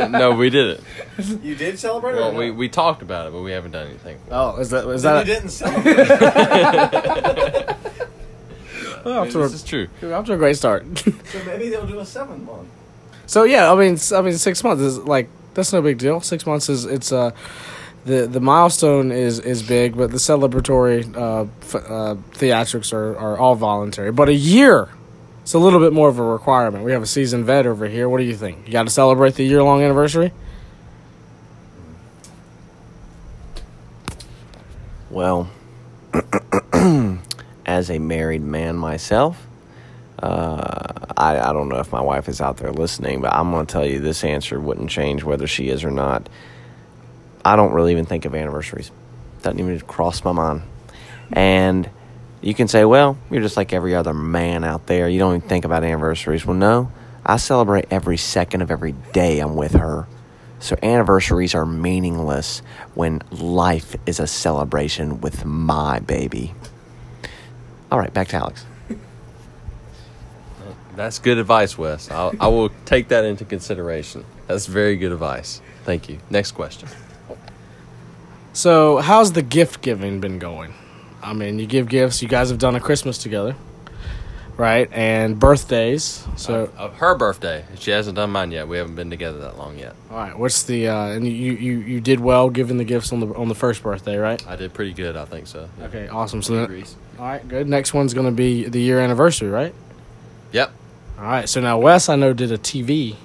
[0.00, 0.10] not?
[0.20, 0.82] no, we did it.
[1.42, 4.18] you did celebrate Well, or we, we talked about it, but we haven't done anything.
[4.30, 5.26] oh, is that is Then that?
[5.26, 6.08] you A, didn't celebrate.
[9.04, 9.88] oh, off, to this a, is true.
[10.12, 10.84] off to a great start.
[10.98, 11.12] so
[11.46, 12.68] maybe they'll do a seven month.
[13.26, 16.20] so yeah, I mean, s- I mean, six months is like that's no big deal.
[16.20, 17.32] Six months is it's uh
[18.04, 23.38] the the milestone is is big, but the celebratory uh, f- uh, theatrics are are
[23.38, 24.10] all voluntary.
[24.12, 24.88] But a year.
[25.42, 26.84] It's a little bit more of a requirement.
[26.84, 28.08] We have a seasoned vet over here.
[28.08, 28.66] What do you think?
[28.66, 30.32] You got to celebrate the year long anniversary?
[35.10, 35.50] Well,
[37.66, 39.44] as a married man myself,
[40.22, 43.66] uh, I, I don't know if my wife is out there listening, but I'm going
[43.66, 46.28] to tell you this answer wouldn't change whether she is or not.
[47.44, 48.90] I don't really even think of anniversaries.
[49.42, 50.62] Doesn't even cross my mind.
[51.32, 51.88] And
[52.42, 55.08] you can say, well, you're just like every other man out there.
[55.08, 56.46] You don't even think about anniversaries.
[56.46, 56.90] Well, no,
[57.24, 60.06] I celebrate every second of every day I'm with her.
[60.58, 62.60] So anniversaries are meaningless
[62.94, 66.54] when life is a celebration with my baby.
[67.90, 68.64] All right, back to Alex.
[70.96, 72.10] That's good advice, Wes.
[72.10, 74.24] I'll, I will take that into consideration.
[74.46, 75.62] That's very good advice.
[75.84, 76.18] Thank you.
[76.28, 76.88] Next question.
[78.52, 80.74] So, how's the gift giving been going?
[81.22, 82.22] I mean, you give gifts.
[82.22, 83.54] You guys have done a Christmas together,
[84.56, 84.88] right?
[84.92, 86.26] And birthdays.
[86.36, 88.68] So, Of, of her birthday, she hasn't done mine yet.
[88.68, 89.94] We haven't been together that long yet.
[90.10, 90.38] all right.
[90.38, 90.88] What's the?
[90.88, 93.82] Uh, and you, you you did well giving the gifts on the on the first
[93.82, 94.44] birthday, right?
[94.46, 95.68] I did pretty good, I think so.
[95.78, 95.86] Yeah.
[95.86, 96.42] Okay, awesome.
[96.42, 96.84] So, then,
[97.18, 97.68] all right, good.
[97.68, 99.74] Next one's gonna be the year anniversary, right?
[100.52, 100.72] Yep.
[101.18, 101.48] All right.
[101.48, 103.16] So now Wes, I know, did a TV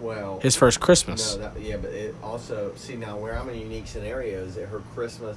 [0.00, 1.36] Well, his first Christmas.
[1.36, 4.56] No, that, yeah, but it also see now where I'm in a unique scenario is
[4.56, 5.36] that her Christmas,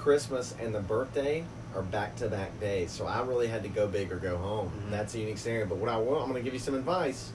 [0.00, 3.86] Christmas and the birthday are back to back days, so I really had to go
[3.86, 4.68] big or go home.
[4.68, 4.90] Mm-hmm.
[4.90, 5.66] That's a unique scenario.
[5.66, 7.32] But what I want, I'm going to give you some advice.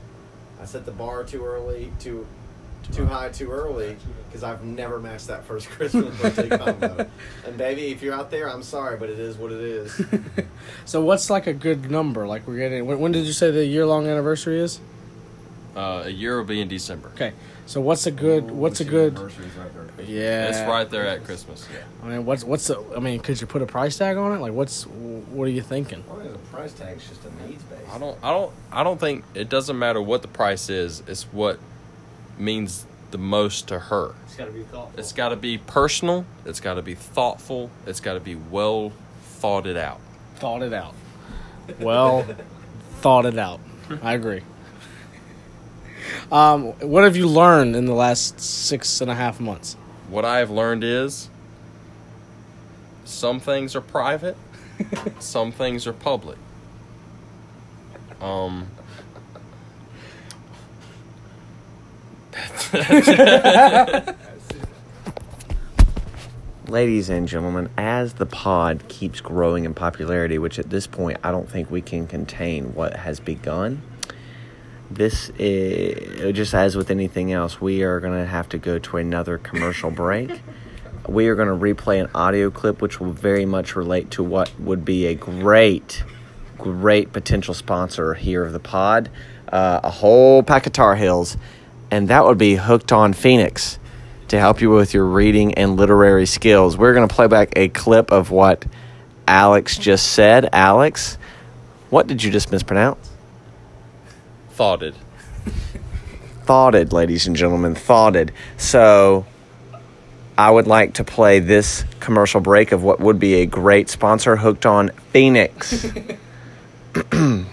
[0.59, 2.25] I set the bar too early, too
[2.91, 3.95] too high, too early,
[4.27, 7.07] because I've never matched that first Christmas birthday combo.
[7.45, 10.01] And baby, if you're out there, I'm sorry, but it is what it is.
[10.85, 12.27] So what's like a good number?
[12.27, 12.85] Like we're getting.
[12.85, 14.79] When, when did you say the year long anniversary is?
[15.75, 17.09] Uh, a year will be in December.
[17.09, 17.33] Okay.
[17.65, 18.51] So what's a good?
[18.51, 19.17] What's a good?
[20.05, 20.49] Yeah.
[20.49, 21.67] It's right there at Christmas.
[21.73, 21.79] Yeah.
[22.03, 22.83] I mean, what's what's the?
[22.95, 24.39] I mean, could you put a price tag on it?
[24.39, 26.03] Like, what's what are you thinking?
[26.07, 27.79] Well, the price tag's just a needs base.
[27.91, 31.23] I don't I don't I don't think it doesn't matter what the price is, it's
[31.23, 31.59] what
[32.37, 34.13] means the most to her.
[34.25, 34.99] It's got to be thoughtful.
[34.99, 38.91] It's got to be personal, it's got to be thoughtful, it's got to be well
[39.21, 39.99] thought it out.
[40.35, 40.93] thought it out.
[41.79, 42.25] Well,
[43.01, 43.59] thought it out.
[44.01, 44.41] I agree.
[46.31, 49.75] Um, what have you learned in the last six and a half months?
[50.09, 51.29] What I have learned is
[53.03, 54.37] some things are private,
[55.19, 56.37] some things are public.
[58.21, 58.67] Um
[66.67, 71.31] Ladies and gentlemen, as the pod keeps growing in popularity, which at this point I
[71.31, 73.81] don't think we can contain what has begun,
[74.89, 78.97] this is just as with anything else, we are going to have to go to
[78.97, 80.41] another commercial break.
[81.07, 84.51] We are going to replay an audio clip which will very much relate to what
[84.59, 86.03] would be a great
[86.57, 89.09] great potential sponsor here of the pod,
[89.51, 91.37] uh, a whole pack of Tar Heels,
[91.91, 93.77] and that would be Hooked on Phonics
[94.29, 96.77] to help you with your reading and literary skills.
[96.77, 98.65] We're going to play back a clip of what
[99.27, 100.49] Alex just said.
[100.51, 101.17] Alex,
[101.89, 103.11] what did you just mispronounce?
[104.55, 104.95] Thoughted.
[106.45, 108.31] Thoughted, ladies and gentlemen, thoughted.
[108.55, 109.25] So
[110.37, 114.37] I would like to play this commercial break of what would be a great sponsor,
[114.37, 116.17] Hooked on Phonics.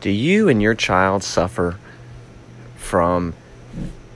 [0.00, 1.78] Do you and your child suffer
[2.76, 3.34] from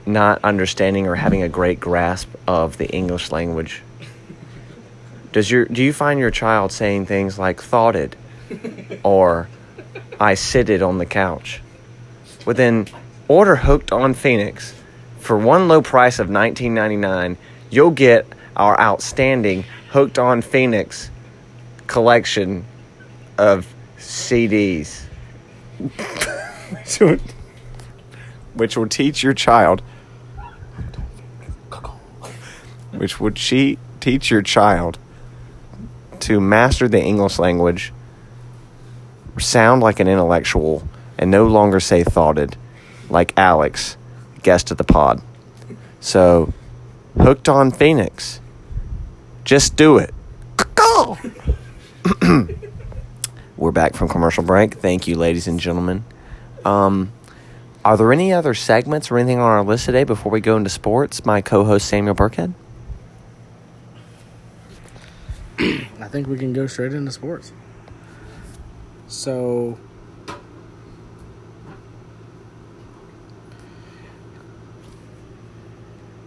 [0.03, 3.83] not understanding or having a great grasp of the English language?
[5.31, 8.15] Does your do you find your child saying things like thoughted
[9.03, 9.47] or
[10.21, 11.61] I sitted on the couch?
[12.45, 12.87] Well then
[13.27, 14.73] order Hooked on Phonics.
[15.19, 17.35] For one low price of $19.99,
[17.69, 21.09] you'll get our outstanding Hooked on Phonics
[21.87, 22.65] collection
[23.37, 25.01] of CDs.
[28.53, 29.81] which will teach your child
[33.01, 34.99] which would she teach your child
[36.19, 37.91] to master the English language,
[39.39, 42.57] sound like an intellectual, and no longer say thoughted,
[43.09, 43.97] like Alex,
[44.43, 45.21] guest of the pod.
[45.99, 46.53] So,
[47.17, 48.39] hooked on Phonics.
[49.43, 50.13] Just do it.
[53.57, 54.75] We're back from commercial break.
[54.75, 56.03] Thank you, ladies and gentlemen.
[56.65, 57.11] Um,
[57.83, 60.69] are there any other segments or anything on our list today before we go into
[60.69, 61.25] sports?
[61.25, 62.53] My co host Samuel Burkhead.
[65.59, 67.51] I think we can go straight into sports.
[69.11, 69.77] So,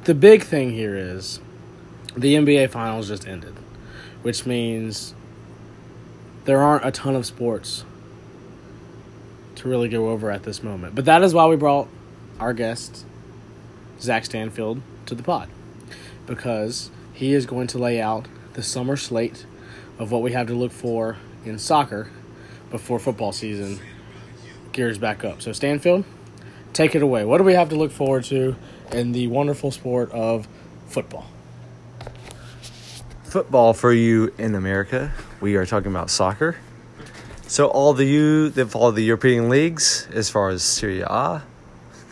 [0.05, 1.41] the big thing here is
[2.15, 3.55] the NBA Finals just ended,
[4.21, 5.15] which means
[6.45, 7.87] there aren't a ton of sports
[9.55, 10.95] to really go over at this moment.
[10.95, 11.89] But that is why we brought
[12.39, 13.07] our guest,
[13.99, 15.49] Zach Stanfield, to the pod
[16.27, 19.47] because he is going to lay out the summer slate
[19.99, 21.17] of what we have to look for
[21.47, 22.11] in soccer
[22.75, 23.79] before football season
[24.73, 25.41] gears back up.
[25.41, 26.05] So, Stanfield,
[26.73, 27.25] take it away.
[27.25, 28.57] What do we have to look forward to
[28.91, 30.49] in the wonderful sport of
[30.89, 31.27] football?
[33.35, 35.13] football for you in America.
[35.41, 36.57] We are talking about soccer.
[37.49, 41.43] So all the you that follow the European leagues, as far as Serie A,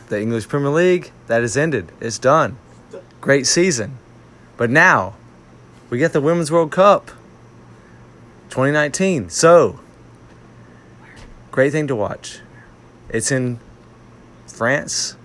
[0.09, 1.93] the English Premier League, that is ended.
[2.01, 2.57] It's done.
[3.21, 3.99] Great season.
[4.57, 5.15] But now,
[5.91, 7.13] we get the Women's World Cup
[8.51, 9.31] 2019.
[9.31, 9.79] So,
[11.53, 12.41] great thing to watch.
[13.09, 13.61] It's in
[14.49, 15.17] France.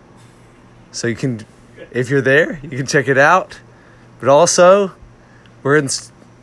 [0.92, 1.46] So you can,
[1.92, 3.60] if you're there, you can check it out.
[4.20, 4.92] But also,
[5.64, 5.90] we're in,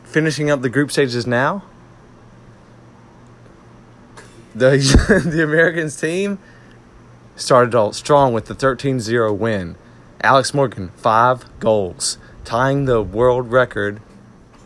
[0.03, 1.63] finishing up the group stages now.
[4.53, 4.77] The,
[5.25, 6.39] the Americans team
[7.35, 9.75] started out strong with the 13 0 win.
[10.21, 14.01] Alex Morgan, five goals, tying the world record,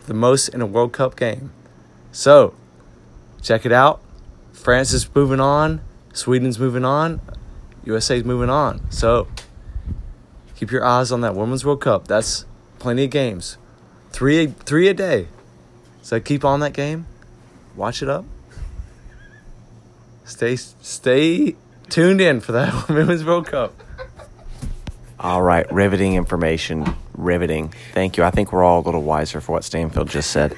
[0.06, 1.52] the most in a World Cup game.
[2.12, 2.54] So,
[3.42, 4.00] check it out.
[4.60, 5.80] France is moving on,
[6.12, 7.20] Sweden's moving on,
[7.84, 8.90] USA's moving on.
[8.90, 9.26] So,
[10.54, 12.06] keep your eyes on that Women's World Cup.
[12.06, 12.44] That's
[12.78, 13.56] plenty of games
[14.10, 15.28] three three a day.
[16.02, 17.06] So keep on that game,
[17.76, 18.24] watch it up.
[20.24, 21.56] Stay stay
[21.88, 23.74] tuned in for that Women's World Cup.
[25.18, 26.94] All right, riveting information.
[27.14, 27.74] Riveting.
[27.92, 28.24] Thank you.
[28.24, 30.56] I think we're all a little wiser for what Stanfield just said.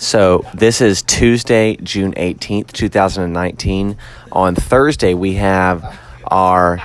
[0.00, 3.96] So, this is Tuesday, June 18th, 2019.
[4.30, 6.78] On Thursday, we have our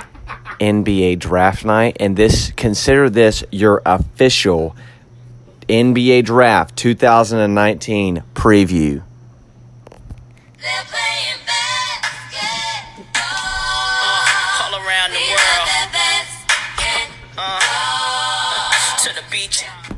[0.58, 4.74] NBA draft night, and this consider this your official
[5.68, 9.04] NBA draft 2019 preview.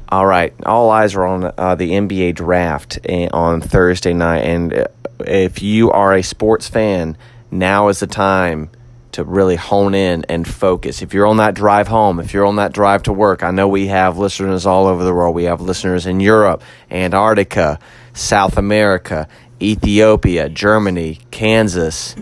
[0.09, 4.72] All right, all eyes are on uh, the NBA draft eh, on Thursday night, and
[4.72, 4.87] uh,
[5.18, 7.16] if you are a sports fan,
[7.51, 8.70] now is the time
[9.12, 11.03] to really hone in and focus.
[11.03, 13.66] If you're on that drive home, if you're on that drive to work, I know
[13.66, 15.35] we have listeners all over the world.
[15.35, 17.80] We have listeners in Europe, Antarctica,
[18.12, 19.26] South America,
[19.61, 22.14] Ethiopia, Germany, Kansas,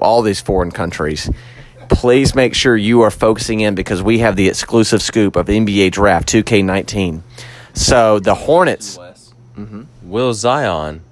[0.00, 1.30] all these foreign countries
[1.90, 5.92] please make sure you are focusing in because we have the exclusive scoop of NBA
[5.92, 7.20] Draft 2K19.
[7.74, 8.98] So the Hornets,
[10.02, 11.02] Will Zion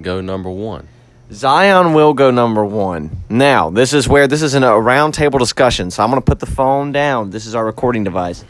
[0.00, 0.88] go number one?
[1.30, 3.10] Zion will go number one.
[3.30, 5.90] Now, this is where this is in a roundtable discussion.
[5.90, 7.30] So I'm going to put the phone down.
[7.30, 8.44] This is our recording device.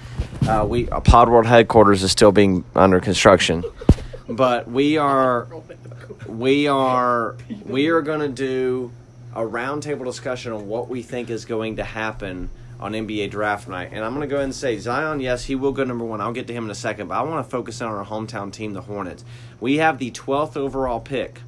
[0.48, 3.62] Uh, we uh, Pod World headquarters is still being under construction.
[4.28, 5.46] but we are
[6.26, 8.90] we are we are going to do
[9.34, 12.50] a roundtable discussion on what we think is going to happen
[12.82, 13.90] on NBA draft night.
[13.92, 16.20] And I'm going to go ahead and say Zion, yes, he will go number one.
[16.20, 18.52] I'll get to him in a second, but I want to focus on our hometown
[18.52, 19.24] team, the Hornets.
[19.60, 21.40] We have the 12th overall pick.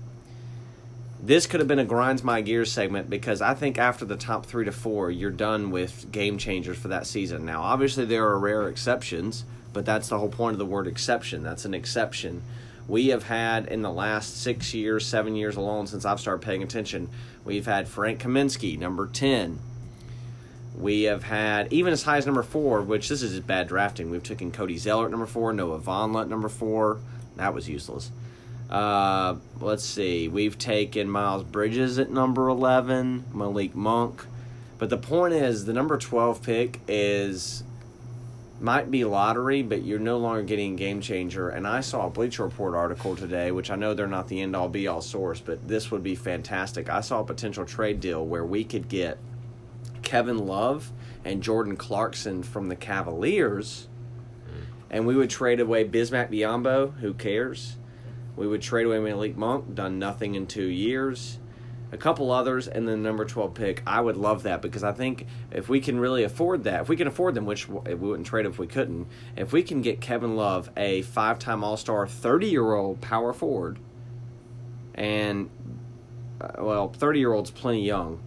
[1.21, 4.47] This could have been a grinds my gears segment because I think after the top
[4.47, 7.45] three to four, you're done with game changers for that season.
[7.45, 11.43] Now, obviously, there are rare exceptions, but that's the whole point of the word exception.
[11.43, 12.43] That's an exception.
[12.87, 16.63] We have had in the last six years, seven years alone since I've started paying
[16.63, 17.09] attention,
[17.45, 19.59] we've had Frank Kaminsky, number 10.
[20.77, 24.11] We have had even as high as number four, which this is bad drafting.
[24.11, 26.99] We've taken Cody Zeller at number four, Noah Vonleh at number four.
[27.37, 28.11] That was useless.
[28.69, 30.27] Uh, let's see.
[30.27, 34.25] We've taken Miles Bridges at number 11, Malik Monk.
[34.79, 37.63] But the point is, the number 12 pick is
[38.65, 41.51] might be lottery, but you're no longer getting game changer.
[41.51, 44.57] And I saw a Bleacher Report article today, which I know they're not the end
[44.57, 46.89] all be all source, but this would be fantastic.
[46.89, 49.19] I saw a potential trade deal where we could get
[50.01, 50.93] Kevin Love
[51.27, 53.89] and Jordan Clarkson from the Cavaliers,
[54.91, 56.99] and we would trade away Bismack Biyombo.
[57.01, 57.77] Who cares?
[58.35, 61.39] We would trade away Malik Monk, done nothing in two years.
[61.93, 63.83] A couple others, and then number 12 pick.
[63.87, 66.97] I would love that because I think if we can really afford that, if we
[66.97, 69.07] can afford them, which we wouldn't trade if we couldn't,
[69.37, 73.33] if we can get Kevin Love, a five time All Star, 30 year old power
[73.33, 73.79] forward,
[74.95, 75.51] and,
[76.41, 78.21] uh, well, 30 year old's plenty young,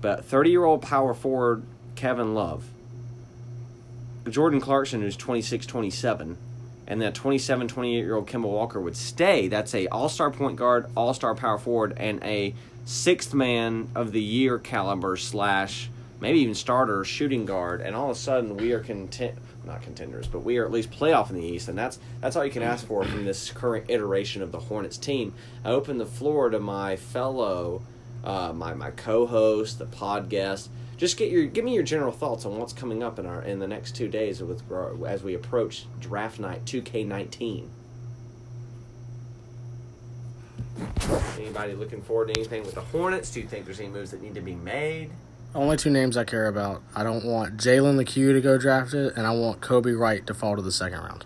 [0.00, 1.62] but 30 year old power forward
[1.96, 2.68] Kevin Love,
[4.28, 6.36] Jordan Clarkson, who's 26, 27,
[6.86, 9.48] and that 27, 28 year old Kemba Walker would stay.
[9.48, 12.54] That's a all star point guard, all star power forward, and a
[12.88, 18.16] sixth man of the year caliber slash maybe even starter shooting guard, and all of
[18.16, 19.34] a sudden we are content
[19.66, 22.46] not contenders, but we are at least playoff in the East, and that's that's all
[22.46, 25.34] you can ask for from this current iteration of the Hornets team.
[25.62, 27.82] I open the floor to my fellow,
[28.24, 30.70] uh, my my co-host, the pod guest.
[30.96, 33.58] Just get your give me your general thoughts on what's coming up in our in
[33.58, 34.62] the next two days with
[35.06, 37.68] as we approach draft night 2K19.
[41.38, 43.30] Anybody looking forward to anything with the Hornets?
[43.30, 45.10] Do you think there's any moves that need to be made?
[45.54, 46.82] Only two names I care about.
[46.94, 50.56] I don't want Jalen Lecque to go drafted, and I want Coby Wright to fall
[50.56, 51.24] to the second round.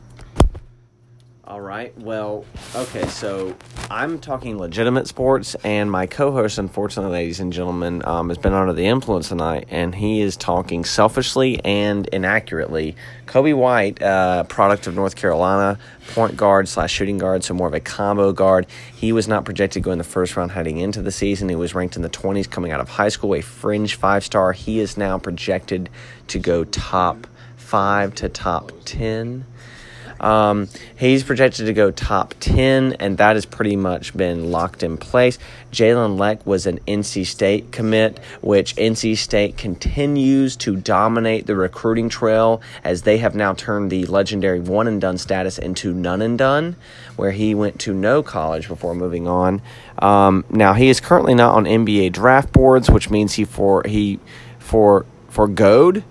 [1.44, 1.92] All right.
[1.98, 2.44] Well,
[2.76, 3.08] okay.
[3.08, 3.56] So
[3.90, 8.72] I'm talking legitimate sports, and my co-host, unfortunately, ladies and gentlemen, um, has been under
[8.72, 12.94] the influence tonight, and he is talking selfishly and inaccurately.
[13.26, 15.80] Coby White, uh, product of North Carolina,
[16.14, 18.68] point guard slash shooting guard, so more of a combo guard.
[18.94, 21.48] He was not projected to go in the first round heading into the season.
[21.48, 24.52] He was ranked in the 20s coming out of high school, a fringe five star.
[24.52, 25.90] He is now projected
[26.28, 27.26] to go top
[27.56, 29.44] five to top 10.
[30.22, 34.96] Um, he's projected to go top 10, and that has pretty much been locked in
[34.96, 35.38] place.
[35.72, 42.08] Jalen Lecque was an NC State commit, which NC State continues to dominate the recruiting
[42.08, 46.38] trail as they have now turned the legendary one and done status into none and
[46.38, 46.76] done,
[47.16, 49.60] where he went to no college before moving on.
[49.98, 54.20] Um, now he is currently not on NBA draft boards, which means he for he
[54.58, 56.04] for for Goad.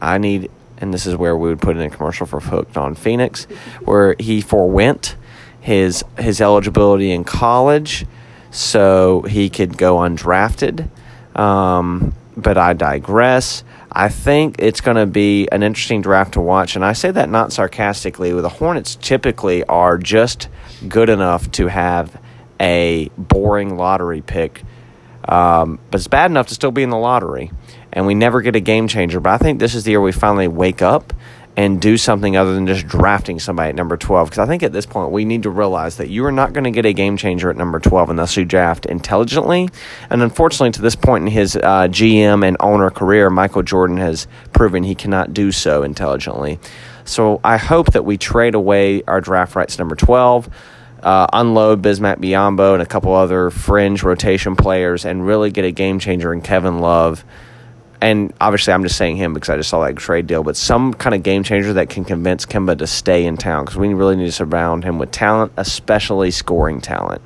[0.00, 0.50] I need
[0.80, 3.50] and this is where we would put in a commercial for Hooked on Phonics,
[3.84, 5.16] where he forewent
[5.60, 8.06] his his eligibility in college,
[8.50, 10.88] so he could go undrafted.
[11.36, 13.64] Um, but I digress.
[13.90, 17.28] I think it's going to be an interesting draft to watch, and I say that
[17.28, 18.32] not sarcastically.
[18.32, 20.48] The Hornets typically are just
[20.86, 22.20] good enough to have
[22.60, 24.62] a boring lottery pick,
[25.28, 27.50] um, but it's bad enough to still be in the lottery
[27.98, 29.18] and we never get a game changer.
[29.18, 31.12] But I think this is the year we finally wake up
[31.56, 34.30] and do something other than just drafting somebody at number 12.
[34.30, 36.62] Because I think at this point we need to realize that you are not going
[36.62, 39.68] to get a game changer at number 12 unless you draft intelligently.
[40.10, 44.28] And unfortunately, to this point in his uh, GM and owner career, Michael Jordan has
[44.52, 46.60] proven he cannot do so intelligently.
[47.04, 50.48] So I hope that we trade away our draft rights number 12.
[51.02, 55.72] Uh, unload Bismack Biyombo and a couple other fringe rotation players and really get a
[55.72, 57.24] game changer in Kevin Love
[58.00, 60.94] and obviously I'm just saying him because I just saw that trade deal, but some
[60.94, 64.16] kind of game changer that can convince Kemba to stay in town because we really
[64.16, 67.22] need to surround him with talent, especially scoring talent.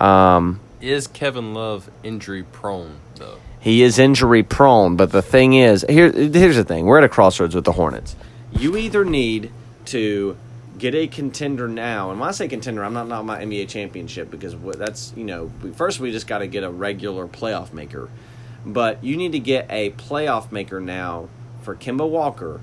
[0.00, 3.38] Um, Is Kevin Love injury prone though?
[3.60, 7.08] he is injury prone, but the thing is, here here's the thing: we're at a
[7.08, 8.14] crossroads with the Hornets.
[8.52, 9.50] You either need
[9.86, 10.36] to
[10.78, 14.30] get a contender now, and when I say contender, I'm not talking about NBA championship
[14.30, 18.10] because that's you know first we just got to get a regular playoff maker,
[18.64, 21.28] but you need to get a playoff maker now
[21.62, 22.60] for Kemba Walker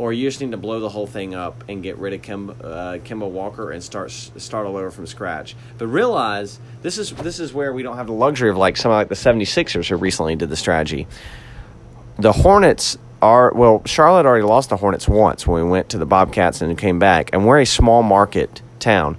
[0.00, 2.98] or you just need to blow the whole thing up and get rid of uh,
[3.04, 5.54] Kemba Walker and start start all over from scratch.
[5.76, 9.00] But realize this is this is where we don't have the luxury of like somebody
[9.00, 11.06] like the 76ers who recently did the strategy.
[12.18, 16.06] The Hornets are well, Charlotte already lost the Hornets once when we went to the
[16.06, 19.18] Bobcats and came back, and we're a small market town.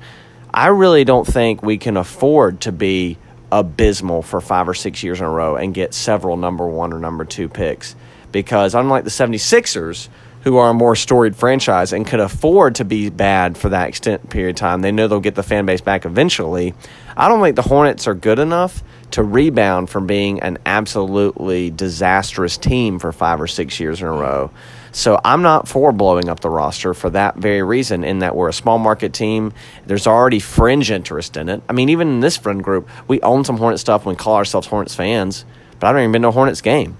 [0.51, 3.19] I really don't think we can afford to be
[3.51, 6.99] abysmal for five or six years in a row and get several number one or
[6.99, 7.95] number two picks.
[8.31, 10.07] Because unlike the 76ers,
[10.43, 14.29] who are a more storied franchise and could afford to be bad for that extent
[14.29, 16.73] period of time, they know they'll get the fan base back eventually.
[17.15, 22.57] I don't think the Hornets are good enough to rebound from being an absolutely disastrous
[22.57, 24.51] team for five or six years in a row.
[24.93, 28.49] So I'm not for blowing up the roster for that very reason, in that we're
[28.49, 29.53] a small market team.
[29.85, 31.63] There's already fringe interest in it.
[31.69, 34.35] I mean, even in this friend group, we own some Hornets stuff and we call
[34.35, 35.45] ourselves Hornets fans,
[35.79, 36.97] but I don't even been to a Hornets game.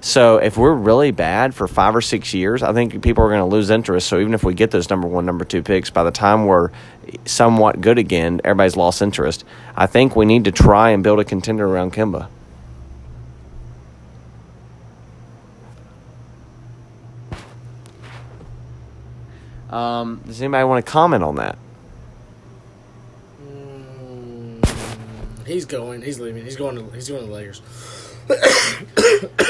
[0.00, 3.40] So if we're really bad for five or six years, I think people are going
[3.40, 4.06] to lose interest.
[4.06, 6.70] So even if we get those number one, number two picks, by the time we're
[7.24, 9.44] somewhat good again, everybody's lost interest.
[9.74, 12.28] I think we need to try and build a contender around Kemba.
[19.76, 21.58] Um, does anybody want to comment on that?
[25.46, 26.00] He's going.
[26.00, 26.44] He's leaving.
[26.44, 26.76] He's going.
[26.76, 27.62] To, he's going to the Lakers.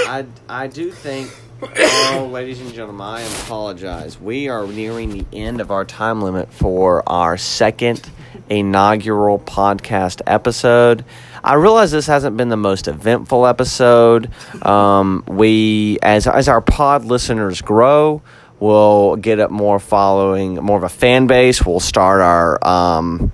[0.08, 1.30] I, I do think,
[1.62, 4.20] oh, ladies and gentlemen, I apologize.
[4.20, 8.10] We are nearing the end of our time limit for our second
[8.50, 11.04] inaugural podcast episode.
[11.42, 14.30] I realize this hasn't been the most eventful episode.
[14.62, 18.22] Um, we, as as our pod listeners grow,
[18.60, 21.64] we'll get up more following, more of a fan base.
[21.64, 22.66] We'll start our.
[22.66, 23.32] Um,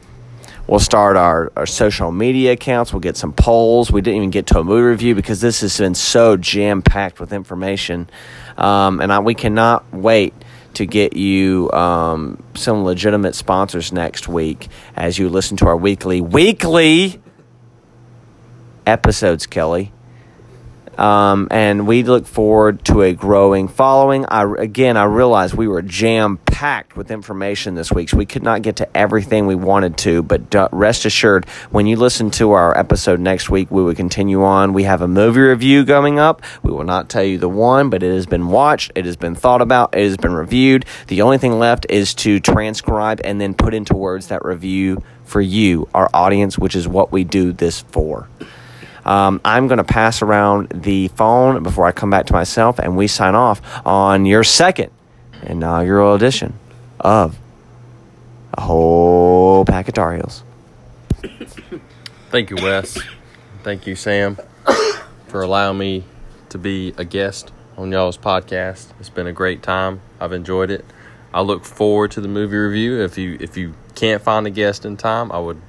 [0.68, 2.92] We'll start our, our social media accounts.
[2.92, 3.90] We'll get some polls.
[3.90, 7.20] We didn't even get to a movie review because this has been so jam packed
[7.20, 8.08] with information.
[8.56, 10.32] Um, and I, we cannot wait
[10.74, 16.20] to get you um, some legitimate sponsors next week as you listen to our weekly,
[16.20, 17.20] weekly
[18.86, 19.92] episodes, Kelly.
[20.98, 24.26] Um, and we look forward to a growing following.
[24.26, 28.42] I, again, I realize we were jam packed with information this week, so we could
[28.42, 30.22] not get to everything we wanted to.
[30.22, 34.72] But rest assured, when you listen to our episode next week, we will continue on.
[34.72, 36.42] We have a movie review coming up.
[36.62, 39.34] We will not tell you the one, but it has been watched, it has been
[39.34, 40.84] thought about, it has been reviewed.
[41.06, 45.40] The only thing left is to transcribe and then put into words that review for
[45.40, 48.28] you, our audience, which is what we do this for.
[49.04, 52.96] Um, I'm going to pass around the phone before I come back to myself, and
[52.96, 54.90] we sign off on your second
[55.42, 56.54] inaugural edition
[57.00, 57.38] of
[58.54, 60.44] a whole pack of Tar Heels.
[62.30, 62.98] Thank you, Wes.
[63.62, 64.38] Thank you, Sam,
[65.28, 66.04] for allowing me
[66.48, 68.88] to be a guest on y'all's podcast.
[69.00, 70.00] It's been a great time.
[70.20, 70.84] I've enjoyed it.
[71.34, 73.02] I look forward to the movie review.
[73.02, 75.60] If you if you can't find a guest in time, I would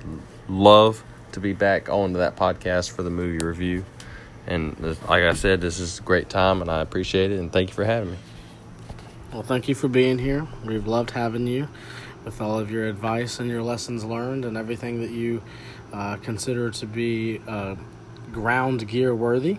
[0.49, 1.03] love
[1.33, 3.85] to be back on to that podcast for the movie review.
[4.45, 7.39] And like I said, this is a great time, and I appreciate it.
[7.39, 8.17] And thank you for having me.
[9.31, 10.47] Well, thank you for being here.
[10.65, 11.67] We've loved having you
[12.25, 15.41] with all of your advice and your lessons learned and everything that you
[15.91, 17.75] uh, consider to be uh,
[18.31, 19.57] ground gear worthy.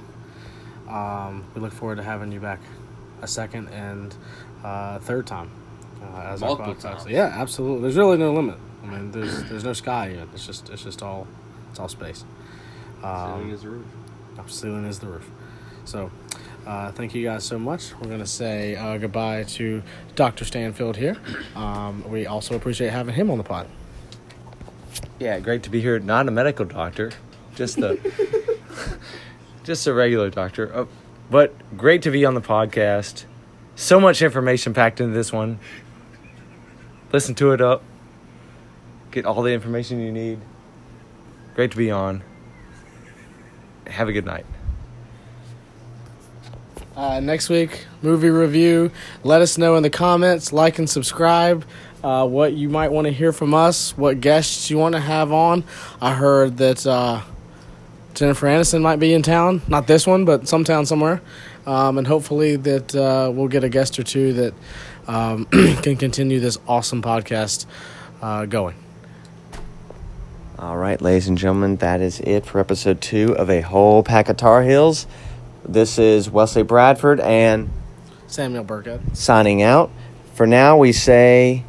[0.88, 2.60] Um, we look forward to having you back
[3.22, 4.14] a second and
[4.62, 5.50] uh, third time.
[6.02, 6.82] Uh, as Multiple podcast.
[6.82, 7.06] times.
[7.06, 7.82] Yeah, absolutely.
[7.82, 8.58] There's really no limit.
[8.82, 10.28] I mean, there's there's no sky yet.
[10.34, 11.26] It's just it's just all
[11.74, 12.24] it's all space.
[13.02, 13.82] Um,
[14.38, 15.28] I'm ceiling is the roof.
[15.84, 16.12] So,
[16.64, 17.92] uh, thank you guys so much.
[18.00, 19.82] We're gonna say uh, goodbye to
[20.14, 20.44] Dr.
[20.44, 21.16] Stanfield here.
[21.56, 23.66] Um, we also appreciate having him on the pod.
[25.18, 25.98] Yeah, great to be here.
[25.98, 27.10] Not a medical doctor,
[27.56, 27.98] just a
[29.64, 30.70] just a regular doctor.
[30.72, 30.88] Oh,
[31.28, 33.24] but great to be on the podcast.
[33.74, 35.58] So much information packed into this one.
[37.12, 37.82] Listen to it up.
[39.10, 40.38] Get all the information you need.
[41.54, 42.22] Great to be on.
[43.86, 44.46] Have a good night.
[46.96, 48.90] Uh, next week, movie review.
[49.24, 51.64] Let us know in the comments, like and subscribe.
[52.02, 55.32] Uh, what you might want to hear from us, what guests you want to have
[55.32, 55.64] on.
[56.00, 57.22] I heard that uh,
[58.12, 61.22] Jennifer Aniston might be in town, not this one, but some town somewhere,
[61.66, 64.54] um, and hopefully that uh, we'll get a guest or two that
[65.08, 65.46] um,
[65.82, 67.64] can continue this awesome podcast
[68.20, 68.76] uh, going.
[70.64, 74.30] All right, ladies and gentlemen, that is it for episode two of A Whole Pack
[74.30, 75.06] of Tar Heels.
[75.62, 77.68] This is Wesley Bradford and
[78.28, 79.02] Samuel Burkett.
[79.12, 79.90] signing out.
[80.32, 81.64] For now, we say